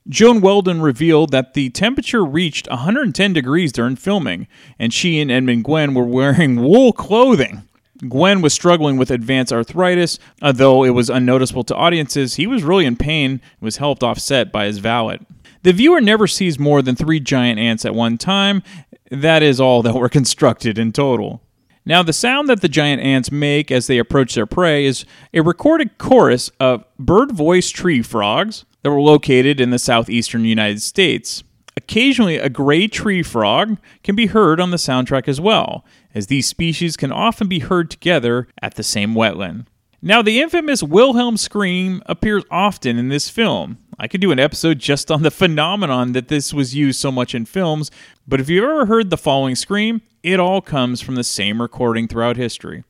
[0.09, 4.49] Joan Weldon revealed that the temperature reached 110 degrees during filming,
[4.79, 7.63] and she and Edmund Gwenn were wearing wool clothing.
[8.03, 10.19] Gwenn was struggling with advanced arthritis.
[10.43, 14.03] Uh, Although it was unnoticeable to audiences, he was really in pain and was helped
[14.03, 15.19] offset by his valet.
[15.63, 18.63] The viewer never sees more than three giant ants at one time.
[19.11, 21.43] That is all that were constructed in total.
[21.87, 25.43] Now, the sound that the giant ants make as they approach their prey is a
[25.43, 31.45] recorded chorus of bird voiced tree frogs that were located in the southeastern United States.
[31.77, 36.47] Occasionally, a gray tree frog can be heard on the soundtrack as well, as these
[36.47, 39.67] species can often be heard together at the same wetland.
[40.01, 43.79] Now, the infamous Wilhelm scream appears often in this film.
[43.99, 47.35] I could do an episode just on the phenomenon that this was used so much
[47.35, 47.91] in films,
[48.27, 52.07] but if you've ever heard the following scream, it all comes from the same recording
[52.07, 52.85] throughout history.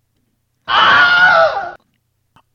[0.66, 1.74] All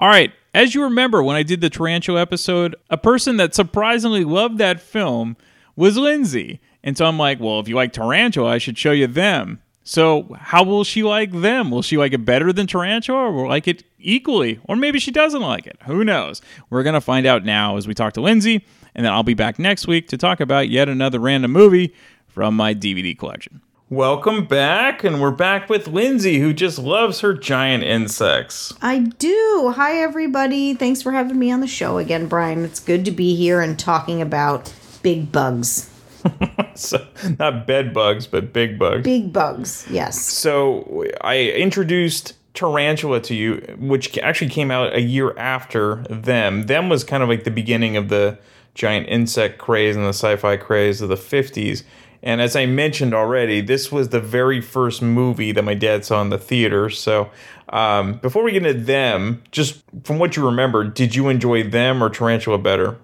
[0.08, 4.58] right, as you remember when I did the Tarantula episode, a person that surprisingly loved
[4.58, 5.38] that film
[5.80, 6.60] was Lindsay.
[6.84, 9.62] And so I'm like, well, if you like Tarantula, I should show you them.
[9.86, 11.72] So how will she like them?
[11.72, 14.60] Will she like it better than Tarantula or will like it equally?
[14.66, 15.78] Or maybe she doesn't like it.
[15.86, 16.42] Who knows?
[16.70, 19.34] We're going to find out now as we talk to Lindsay, and then I'll be
[19.34, 21.96] back next week to talk about yet another random movie
[22.28, 23.62] from my DVD collection.
[23.90, 28.74] Welcome back, and we're back with Lindsay, who just loves her giant insects.
[28.82, 29.74] I do.
[29.76, 30.76] Hi, everybody.
[30.76, 32.66] Thanks for having me on the show again, Brian.
[32.66, 34.72] It's good to be here and talking about
[35.02, 35.90] big bugs.
[36.76, 37.06] so,
[37.40, 39.04] not bed bugs, but big bugs.
[39.04, 40.20] Big bugs, yes.
[40.20, 46.64] So I introduced Tarantula to you, which actually came out a year after them.
[46.64, 48.38] Them was kind of like the beginning of the
[48.76, 51.84] giant insect craze and the sci-fi craze of the 50s.
[52.22, 56.22] And as I mentioned already, this was the very first movie that my dad saw
[56.22, 56.90] in the theater.
[56.90, 57.30] So
[57.70, 62.04] um, before we get into them, just from what you remember, did you enjoy them
[62.04, 62.98] or Tarantula better?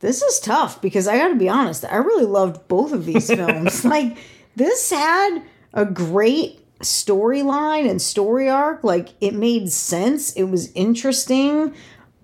[0.00, 3.26] This is tough because I got to be honest, I really loved both of these
[3.34, 3.84] films.
[3.84, 4.16] like,
[4.56, 5.42] this had
[5.74, 8.84] a great storyline and story arc.
[8.84, 11.74] Like, it made sense, it was interesting.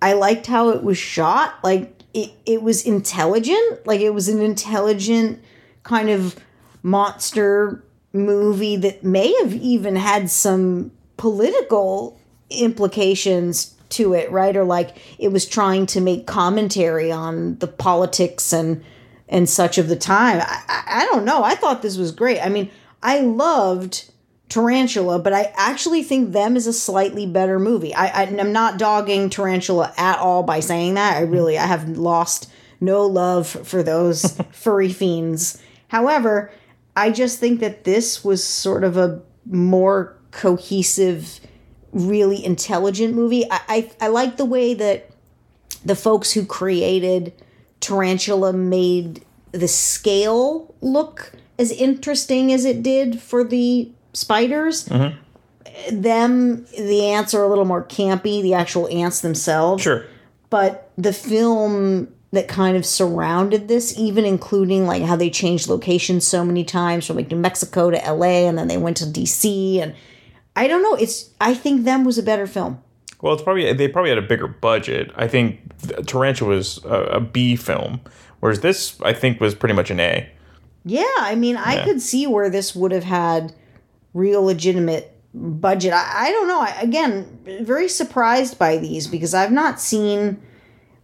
[0.01, 1.55] I liked how it was shot.
[1.63, 3.85] Like, it, it was intelligent.
[3.85, 5.43] Like, it was an intelligent
[5.83, 6.35] kind of
[6.83, 12.19] monster movie that may have even had some political
[12.49, 14.55] implications to it, right?
[14.55, 18.83] Or like it was trying to make commentary on the politics and
[19.27, 20.39] and such of the time.
[20.39, 21.43] I, I, don't know.
[21.43, 22.39] I thought this was great.
[22.39, 22.69] I mean,
[23.01, 24.11] I loved
[24.49, 27.93] Tarantula, but I actually think them is a slightly better movie.
[27.95, 31.17] I, I am not dogging Tarantula at all by saying that.
[31.17, 35.61] I really I have lost no love for those furry fiends.
[35.87, 36.51] However,
[36.95, 41.39] I just think that this was sort of a more cohesive,
[41.95, 43.45] really intelligent movie.
[43.49, 45.09] I, I, I like the way that
[45.83, 47.33] the folks who created
[47.79, 54.87] Tarantula made the scale look as interesting as it did for the spiders.
[54.89, 56.01] Mm-hmm.
[56.01, 59.83] Them, the ants are a little more campy, the actual ants themselves.
[59.83, 60.05] Sure.
[60.49, 66.27] But the film that kind of surrounded this, even including like how they changed locations
[66.27, 69.81] so many times from like New Mexico to LA and then they went to DC
[69.81, 69.95] and
[70.55, 70.93] I don't know.
[70.95, 72.81] It's I think them was a better film.
[73.21, 75.11] Well, it's probably they probably had a bigger budget.
[75.15, 75.59] I think
[76.05, 78.01] Tarantula was a, a B film,
[78.39, 80.29] whereas this I think was pretty much an A.
[80.85, 81.85] Yeah, I mean, I Yeah.
[81.85, 83.53] could see where this would have had
[84.13, 85.91] real legitimate budget.
[85.93, 86.61] I, I don't know.
[86.61, 90.41] I, again, very surprised by these because I've not seen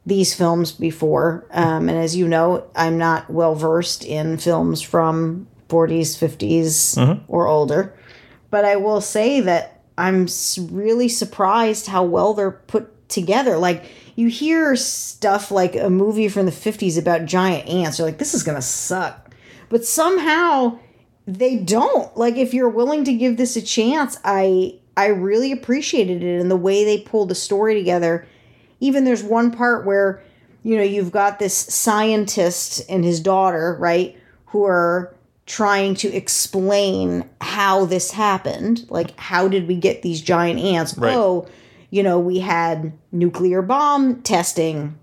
[0.05, 1.45] these films before.
[1.51, 7.21] Um, and as you know, I'm not well versed in films from 40s, 50s, Mhm.
[7.27, 7.93] or older.
[8.51, 10.27] But I will say that I'm
[10.69, 13.57] really surprised how well they're put together.
[13.57, 13.85] Like,
[14.15, 17.97] you hear stuff like a movie from the 50s about giant ants.
[17.97, 19.33] You're like, this is going to suck.
[19.69, 20.79] But somehow
[21.27, 22.15] they don't.
[22.17, 26.51] Like if you're willing to give this a chance, I I really appreciated it and
[26.51, 28.27] the way they pulled the story together.
[28.79, 30.21] Even there's one part where
[30.63, 34.15] you know, you've got this scientist and his daughter, right,
[34.47, 35.15] who are
[35.51, 38.85] trying to explain how this happened.
[38.89, 40.97] Like, how did we get these giant ants?
[40.97, 41.13] Right.
[41.13, 41.45] Oh,
[41.89, 44.97] you know, we had nuclear bomb testing,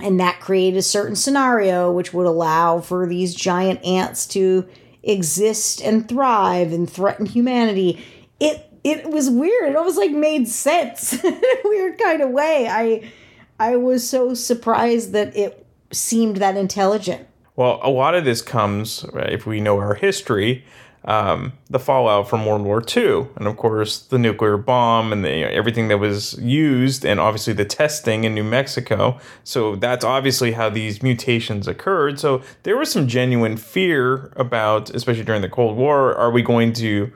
[0.00, 4.66] and that created a certain scenario which would allow for these giant ants to
[5.04, 8.04] exist and thrive and threaten humanity.
[8.40, 9.70] It it was weird.
[9.70, 12.66] It almost like made sense in a weird kind of way.
[12.68, 13.12] I
[13.60, 17.28] I was so surprised that it seemed that intelligent.
[17.56, 20.64] Well, a lot of this comes, if we know our history,
[21.06, 25.34] um, the fallout from World War II, and of course the nuclear bomb and the,
[25.34, 29.18] you know, everything that was used, and obviously the testing in New Mexico.
[29.44, 32.18] So that's obviously how these mutations occurred.
[32.18, 36.72] So there was some genuine fear about, especially during the Cold War, are we going
[36.74, 37.12] to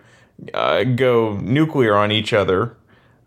[0.55, 2.77] uh, go nuclear on each other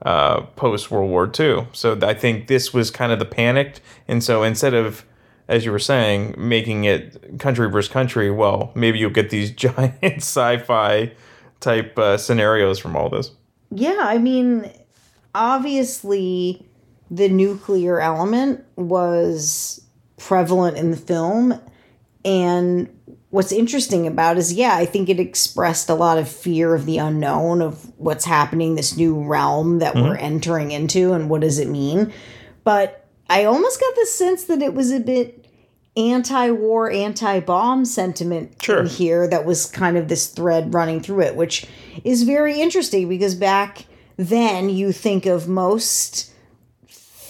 [0.03, 1.67] uh, post World War II.
[1.73, 5.05] So I think this was kind of the panicked, and so instead of
[5.47, 9.97] as you were saying, making it country versus country, well, maybe you'll get these giant
[10.01, 11.11] sci-fi
[11.59, 13.31] type uh, scenarios from all this.
[13.71, 14.71] Yeah, I mean,
[15.33, 16.67] obviously,
[17.09, 19.83] the nuclear element was
[20.17, 21.59] prevalent in the film,
[22.23, 22.89] and
[23.33, 26.99] what's interesting about is yeah i think it expressed a lot of fear of the
[26.99, 30.07] unknown of what's happening this new realm that mm-hmm.
[30.07, 32.13] we're entering into and what does it mean
[32.63, 35.47] but i almost got the sense that it was a bit
[35.95, 38.83] anti-war anti-bomb sentiment sure.
[38.83, 41.67] here that was kind of this thread running through it which
[42.03, 43.85] is very interesting because back
[44.17, 46.33] then you think of most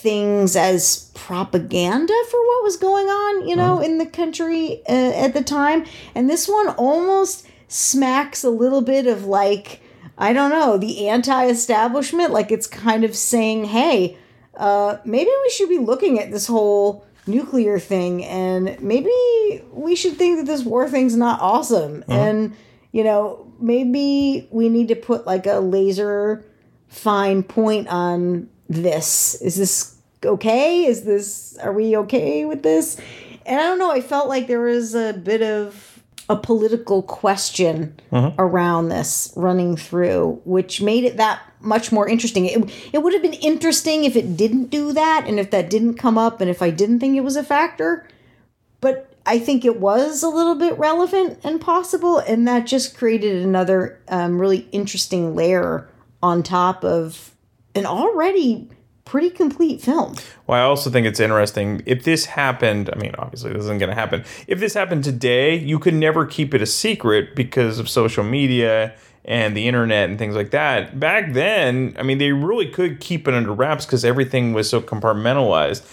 [0.04, 3.86] things as propaganda for what was going on, you know, mm.
[3.86, 5.86] in the country uh, at the time.
[6.14, 9.82] And this one almost smacks a little bit of like,
[10.18, 12.32] I don't know, the anti establishment.
[12.32, 14.18] Like it's kind of saying, hey,
[14.56, 19.12] uh, maybe we should be looking at this whole nuclear thing and maybe
[19.72, 22.04] we should think that this war thing's not awesome.
[22.04, 22.14] Mm.
[22.14, 22.56] And,
[22.92, 26.46] you know, maybe we need to put like a laser
[26.88, 29.36] fine point on this.
[29.42, 29.96] Is this
[30.26, 30.86] okay?
[30.86, 33.00] Is this, are we okay with this?
[33.46, 38.00] And I don't know, I felt like there was a bit of a political question
[38.12, 38.40] mm-hmm.
[38.40, 42.46] around this running through, which made it that much more interesting.
[42.46, 45.96] It, it would have been interesting if it didn't do that and if that didn't
[45.96, 48.08] come up and if I didn't think it was a factor.
[48.82, 53.42] But I think it was a little bit relevant and possible, and that just created
[53.42, 55.90] another um, really interesting layer
[56.22, 57.34] on top of
[57.74, 58.70] an already
[59.06, 60.16] pretty complete film.
[60.48, 61.82] Well, I also think it's interesting.
[61.86, 64.24] If this happened, I mean, obviously this isn't going to happen.
[64.48, 68.96] If this happened today, you could never keep it a secret because of social media
[69.26, 71.00] and the internet and things like that.
[71.00, 74.82] Back then, I mean, they really could keep it under wraps because everything was so
[74.82, 75.84] compartmentalized.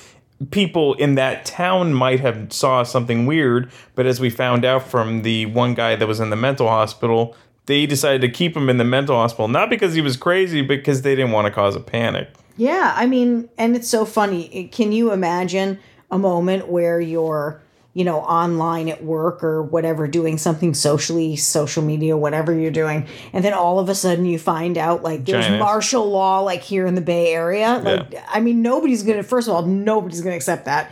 [0.51, 5.22] People in that town might have saw something weird, but as we found out from
[5.22, 8.78] the one guy that was in the mental hospital, they decided to keep him in
[8.78, 11.76] the mental hospital not because he was crazy, but because they didn't want to cause
[11.76, 12.28] a panic.
[12.57, 14.68] Yeah, I mean, and it's so funny.
[14.72, 15.78] Can you imagine
[16.11, 17.61] a moment where you're,
[17.93, 23.07] you know, online at work or whatever, doing something socially, social media, whatever you're doing,
[23.32, 25.61] and then all of a sudden you find out like there's Giant.
[25.61, 27.80] martial law like here in the Bay Area?
[27.82, 28.26] Like, yeah.
[28.28, 29.22] I mean, nobody's gonna.
[29.22, 30.91] First of all, nobody's gonna accept that.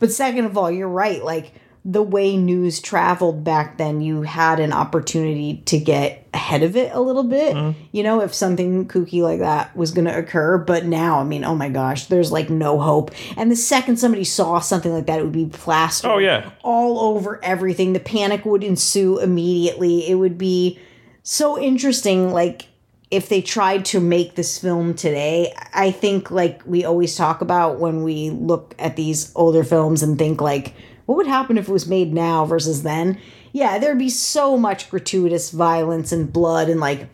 [0.00, 1.24] But second of all, you're right.
[1.24, 1.52] Like
[1.86, 6.90] the way news traveled back then, you had an opportunity to get ahead of it
[6.94, 7.74] a little bit, mm.
[7.92, 10.56] you know, if something kooky like that was going to occur.
[10.56, 13.10] But now, I mean, oh my gosh, there's like no hope.
[13.36, 16.50] And the second somebody saw something like that, it would be plastered oh, yeah.
[16.62, 17.92] all over everything.
[17.92, 20.08] The panic would ensue immediately.
[20.08, 20.78] It would be
[21.22, 22.32] so interesting.
[22.32, 22.68] Like,
[23.10, 27.78] if they tried to make this film today, I think, like we always talk about
[27.78, 30.74] when we look at these older films and think, like,
[31.06, 33.18] what would happen if it was made now versus then?
[33.52, 37.08] Yeah, there'd be so much gratuitous violence and blood and like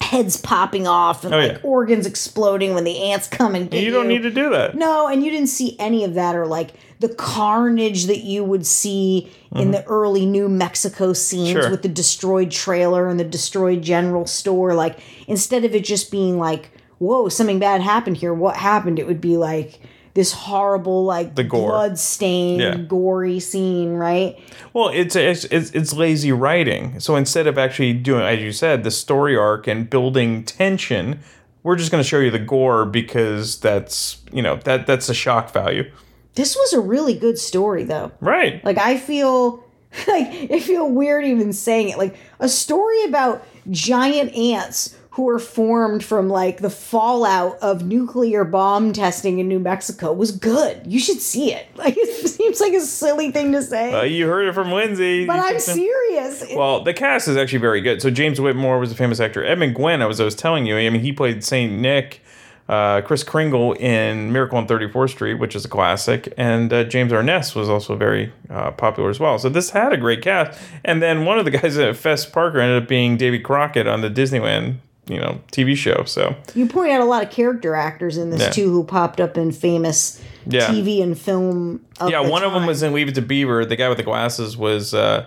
[0.00, 1.58] heads popping off and oh, like yeah.
[1.62, 3.86] organs exploding when the ants come and get you.
[3.86, 4.74] You don't need to do that.
[4.74, 8.66] No, and you didn't see any of that or like the carnage that you would
[8.66, 9.58] see mm-hmm.
[9.58, 11.70] in the early New Mexico scenes sure.
[11.70, 14.74] with the destroyed trailer and the destroyed general store.
[14.74, 18.34] Like instead of it just being like, whoa, something bad happened here.
[18.34, 18.98] What happened?
[18.98, 19.80] It would be like
[20.14, 21.70] this horrible like the gore.
[21.70, 22.76] blood stained yeah.
[22.76, 24.38] gory scene right
[24.72, 28.84] well it's, it's it's it's lazy writing so instead of actually doing as you said
[28.84, 31.20] the story arc and building tension
[31.62, 35.14] we're just going to show you the gore because that's you know that that's a
[35.14, 35.90] shock value
[36.34, 39.64] this was a really good story though right like i feel
[40.08, 41.98] like I feel weird even saying it.
[41.98, 48.44] Like a story about giant ants who were formed from like the fallout of nuclear
[48.44, 50.80] bomb testing in New Mexico was good.
[50.86, 51.66] You should see it.
[51.76, 53.92] Like it seems like a silly thing to say.
[53.92, 55.26] Uh, you heard it from Lindsay.
[55.26, 56.44] but I'm serious.
[56.54, 58.00] Well, the cast is actually very good.
[58.00, 59.44] So James Whitmore was a famous actor.
[59.44, 62.20] Edmund Gwenn, I was I was telling you, I mean, he played Saint Nick.
[62.68, 67.12] Uh, Kris Kringle in Miracle on 34th Street, which is a classic, and uh, James
[67.12, 69.38] Arness was also very uh, popular as well.
[69.38, 70.58] So this had a great cast.
[70.84, 74.00] And then one of the guys, uh, Fess Parker, ended up being Davy Crockett on
[74.00, 74.76] the Disneyland,
[75.06, 76.04] you know, TV show.
[76.06, 78.50] So You point out a lot of character actors in this Yeah.
[78.50, 80.66] too who popped up in famous Yeah.
[80.68, 81.80] TV and film.
[82.00, 83.64] Of yeah, one of them was in Leave It to Beaver.
[83.64, 85.26] The guy with the glasses was uh,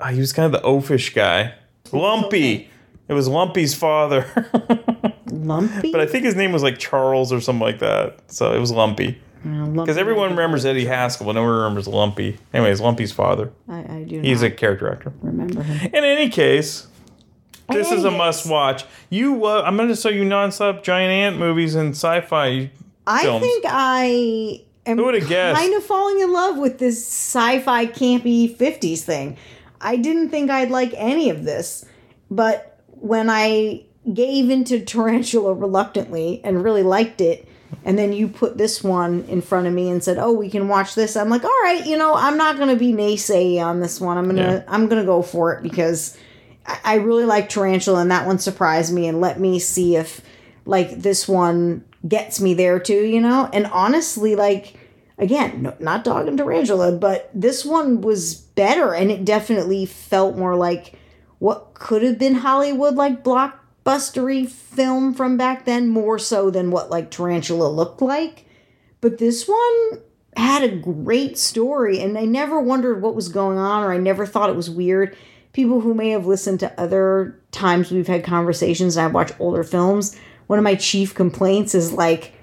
[0.00, 1.54] uh, he was kind of the oafish guy,
[1.92, 2.68] Lumpy.
[3.08, 4.26] It was Lumpy's father.
[5.30, 5.92] Lumpy.
[5.92, 8.18] But I think his name was like Charles or something like that.
[8.28, 9.20] So it was Lumpy.
[9.44, 12.36] Because everyone remembers Eddie Haskell, but no one remembers Lumpy.
[12.52, 13.52] Anyways, Lumpy's father.
[13.68, 14.20] I, I do.
[14.20, 15.12] He's a character actor.
[15.22, 15.90] remember him.
[15.94, 16.88] In any case,
[17.68, 18.84] this is a must watch.
[19.10, 22.70] You, uh, I'm going to show you nonstop giant ant movies and sci-fi
[23.06, 23.42] I films.
[23.42, 25.60] think I am Who would've guessed?
[25.60, 29.36] kind of falling in love with this sci-fi campy 50s thing.
[29.80, 31.84] I didn't think I'd like any of this,
[32.30, 37.46] but when I gave into Tarantula reluctantly and really liked it,
[37.84, 40.68] and then you put this one in front of me and said, "Oh, we can
[40.68, 43.80] watch this." I'm like, "All right, you know, I'm not going to be naysay on
[43.80, 44.16] this one.
[44.16, 44.62] I'm going to Yeah.
[44.68, 46.16] I'm going to go for it because
[46.84, 50.20] I- really like Tarantula and that one surprised me and let me see if
[50.64, 53.48] like this one gets me there too, you know?
[53.52, 54.76] And honestly, like
[55.18, 60.56] again, no, not dogging Tarantula, but this one was better and it definitely felt more
[60.56, 60.94] like
[61.38, 66.90] what could have been Hollywood like blockbustery film from back then, more so than what
[66.90, 68.44] like Tarantula looked like.
[69.00, 70.00] But this one
[70.36, 74.26] had a great story and I never wondered what was going on or I never
[74.26, 75.16] thought it was weird.
[75.56, 79.64] People who may have listened to other times we've had conversations and I watch older
[79.64, 80.14] films,
[80.48, 82.34] one of my chief complaints is like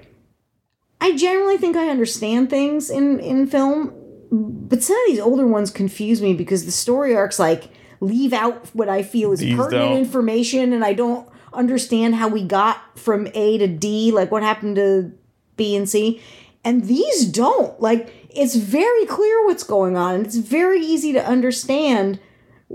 [1.00, 3.94] I generally think I understand things in in film,
[4.32, 8.68] but some of these older ones confuse me because the story arcs like leave out
[8.74, 9.98] what I feel is These pertinent don't.
[10.00, 14.78] information and I don't understand how we got from A to D, like what happened
[14.78, 15.12] to
[15.56, 16.20] B and C.
[16.64, 17.80] And these don't.
[17.80, 22.20] Like it's very clear what's going on and it's very easy to understand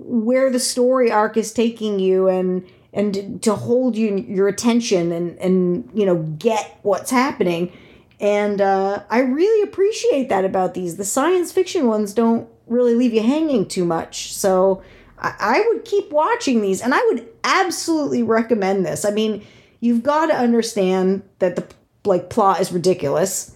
[0.05, 5.39] where the story arc is taking you and and to hold you your attention and
[5.39, 7.73] and you know get what's happening.
[8.21, 10.97] And uh, i really appreciate that about these.
[10.97, 14.35] The science fiction ones don't really leave you hanging too much.
[14.35, 14.83] So
[15.19, 19.05] I, I would keep watching these and i would absolutely recommend this.
[19.05, 19.45] I mean
[19.81, 21.67] you've got to understand that the
[22.05, 23.55] like plot is ridiculous.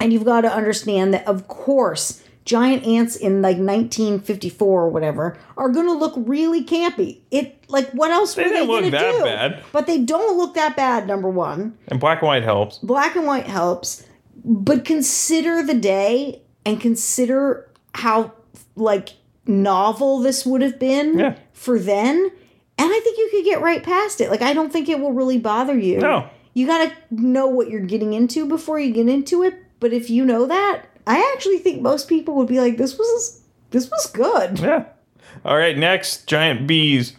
[0.00, 5.38] And you've got to understand that, of course, giant ants in like 1954 or whatever
[5.58, 7.20] are going to look really campy.
[7.30, 9.22] It like what else They were they going to that do?
[9.22, 9.62] bad.
[9.70, 11.06] But they don't look that bad.
[11.06, 12.78] Number one, And black and white helps.
[12.78, 14.04] black and white helps,
[14.44, 18.32] but consider the day and consider how
[18.76, 19.10] like
[19.46, 22.30] novel this would have been for then.
[22.80, 24.30] And I think you could get right past it.
[24.30, 25.98] Like I don't think it will really bother you.
[25.98, 26.28] No.
[26.54, 29.54] You got to know what you're getting into before you get into it.
[29.80, 33.40] But if you know that, I actually think most people would be like, "This was
[33.70, 34.84] this was good." Yeah.
[35.44, 37.14] All right, next, giant bees.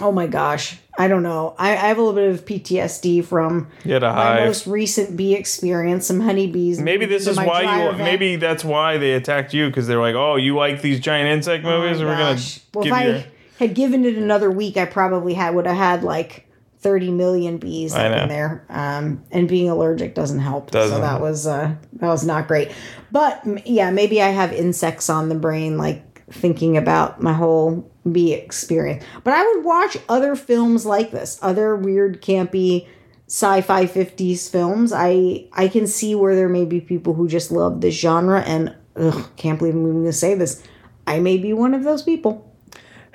[0.00, 1.54] Oh my gosh, I don't know.
[1.58, 6.06] I, I have a little bit of PTSD from a my most recent bee experience.
[6.06, 6.80] Some honeybees.
[6.80, 7.88] Maybe this is why you.
[7.90, 7.98] event.
[7.98, 11.64] Maybe that's why they attacked you because they're like, "Oh, you like these giant insect
[11.66, 12.00] oh movies?
[12.00, 12.40] Oh We're gonna.
[12.72, 13.24] Well, give if I you."
[13.58, 16.47] had given it another week, I probably had would have had like
[16.80, 18.64] thirty million bees up in there.
[18.68, 20.70] Um, and being allergic doesn't help.
[20.70, 20.96] Doesn't.
[20.96, 22.72] So that was uh, that was not great.
[23.10, 28.32] But yeah, maybe I have insects on the brain, like thinking about my whole bee
[28.32, 29.04] experience.
[29.24, 32.86] But I would watch other films like this, other weird, campy
[33.28, 37.82] sci-fi 50s films i i can see where there may be people who just love
[37.82, 40.62] this genre and ugh, can't believe i'm even gonna say this
[41.06, 42.47] i may be one of those people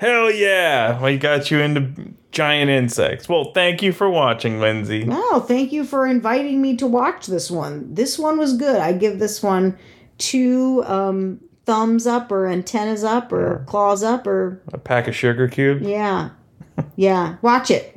[0.04, 1.02] Hell yeah!
[1.02, 3.26] We got you into giant insects.
[3.26, 5.02] Well, thank you for watching, Lindsay.
[5.04, 7.94] No, thank you for inviting me to watch this one.
[7.94, 8.76] This one was good.
[8.82, 9.78] I give this one
[10.18, 15.48] two um, thumbs up or antennas up or claws up or A pack of sugar
[15.48, 15.86] cubes.
[15.86, 16.30] yeah.
[16.96, 17.93] Yeah, watch it.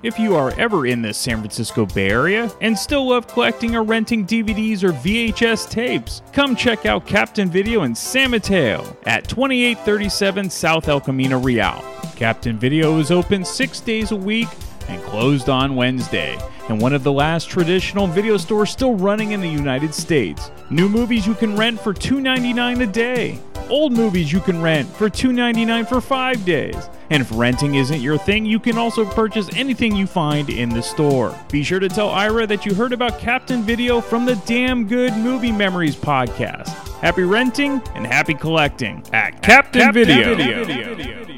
[0.00, 3.82] If you are ever in the San Francisco Bay Area and still love collecting or
[3.82, 10.50] renting DVDs or VHS tapes, come check out Captain Video in San Mateo at 2837
[10.50, 11.84] South El Camino Real.
[12.14, 14.46] Captain Video is open six days a week,
[14.88, 19.40] and closed on Wednesday, and one of the last traditional video stores still running in
[19.40, 20.50] the United States.
[20.70, 23.38] New movies you can rent for $2.99 a day.
[23.70, 26.88] Old movies you can rent for $2.99 for five days.
[27.10, 30.82] And if renting isn't your thing, you can also purchase anything you find in the
[30.82, 31.38] store.
[31.50, 35.14] Be sure to tell Ira that you heard about Captain Video from the Damn Good
[35.16, 36.68] Movie Memories podcast.
[37.00, 40.64] Happy renting and happy collecting at Captain, Captain Video.
[40.64, 41.37] Video.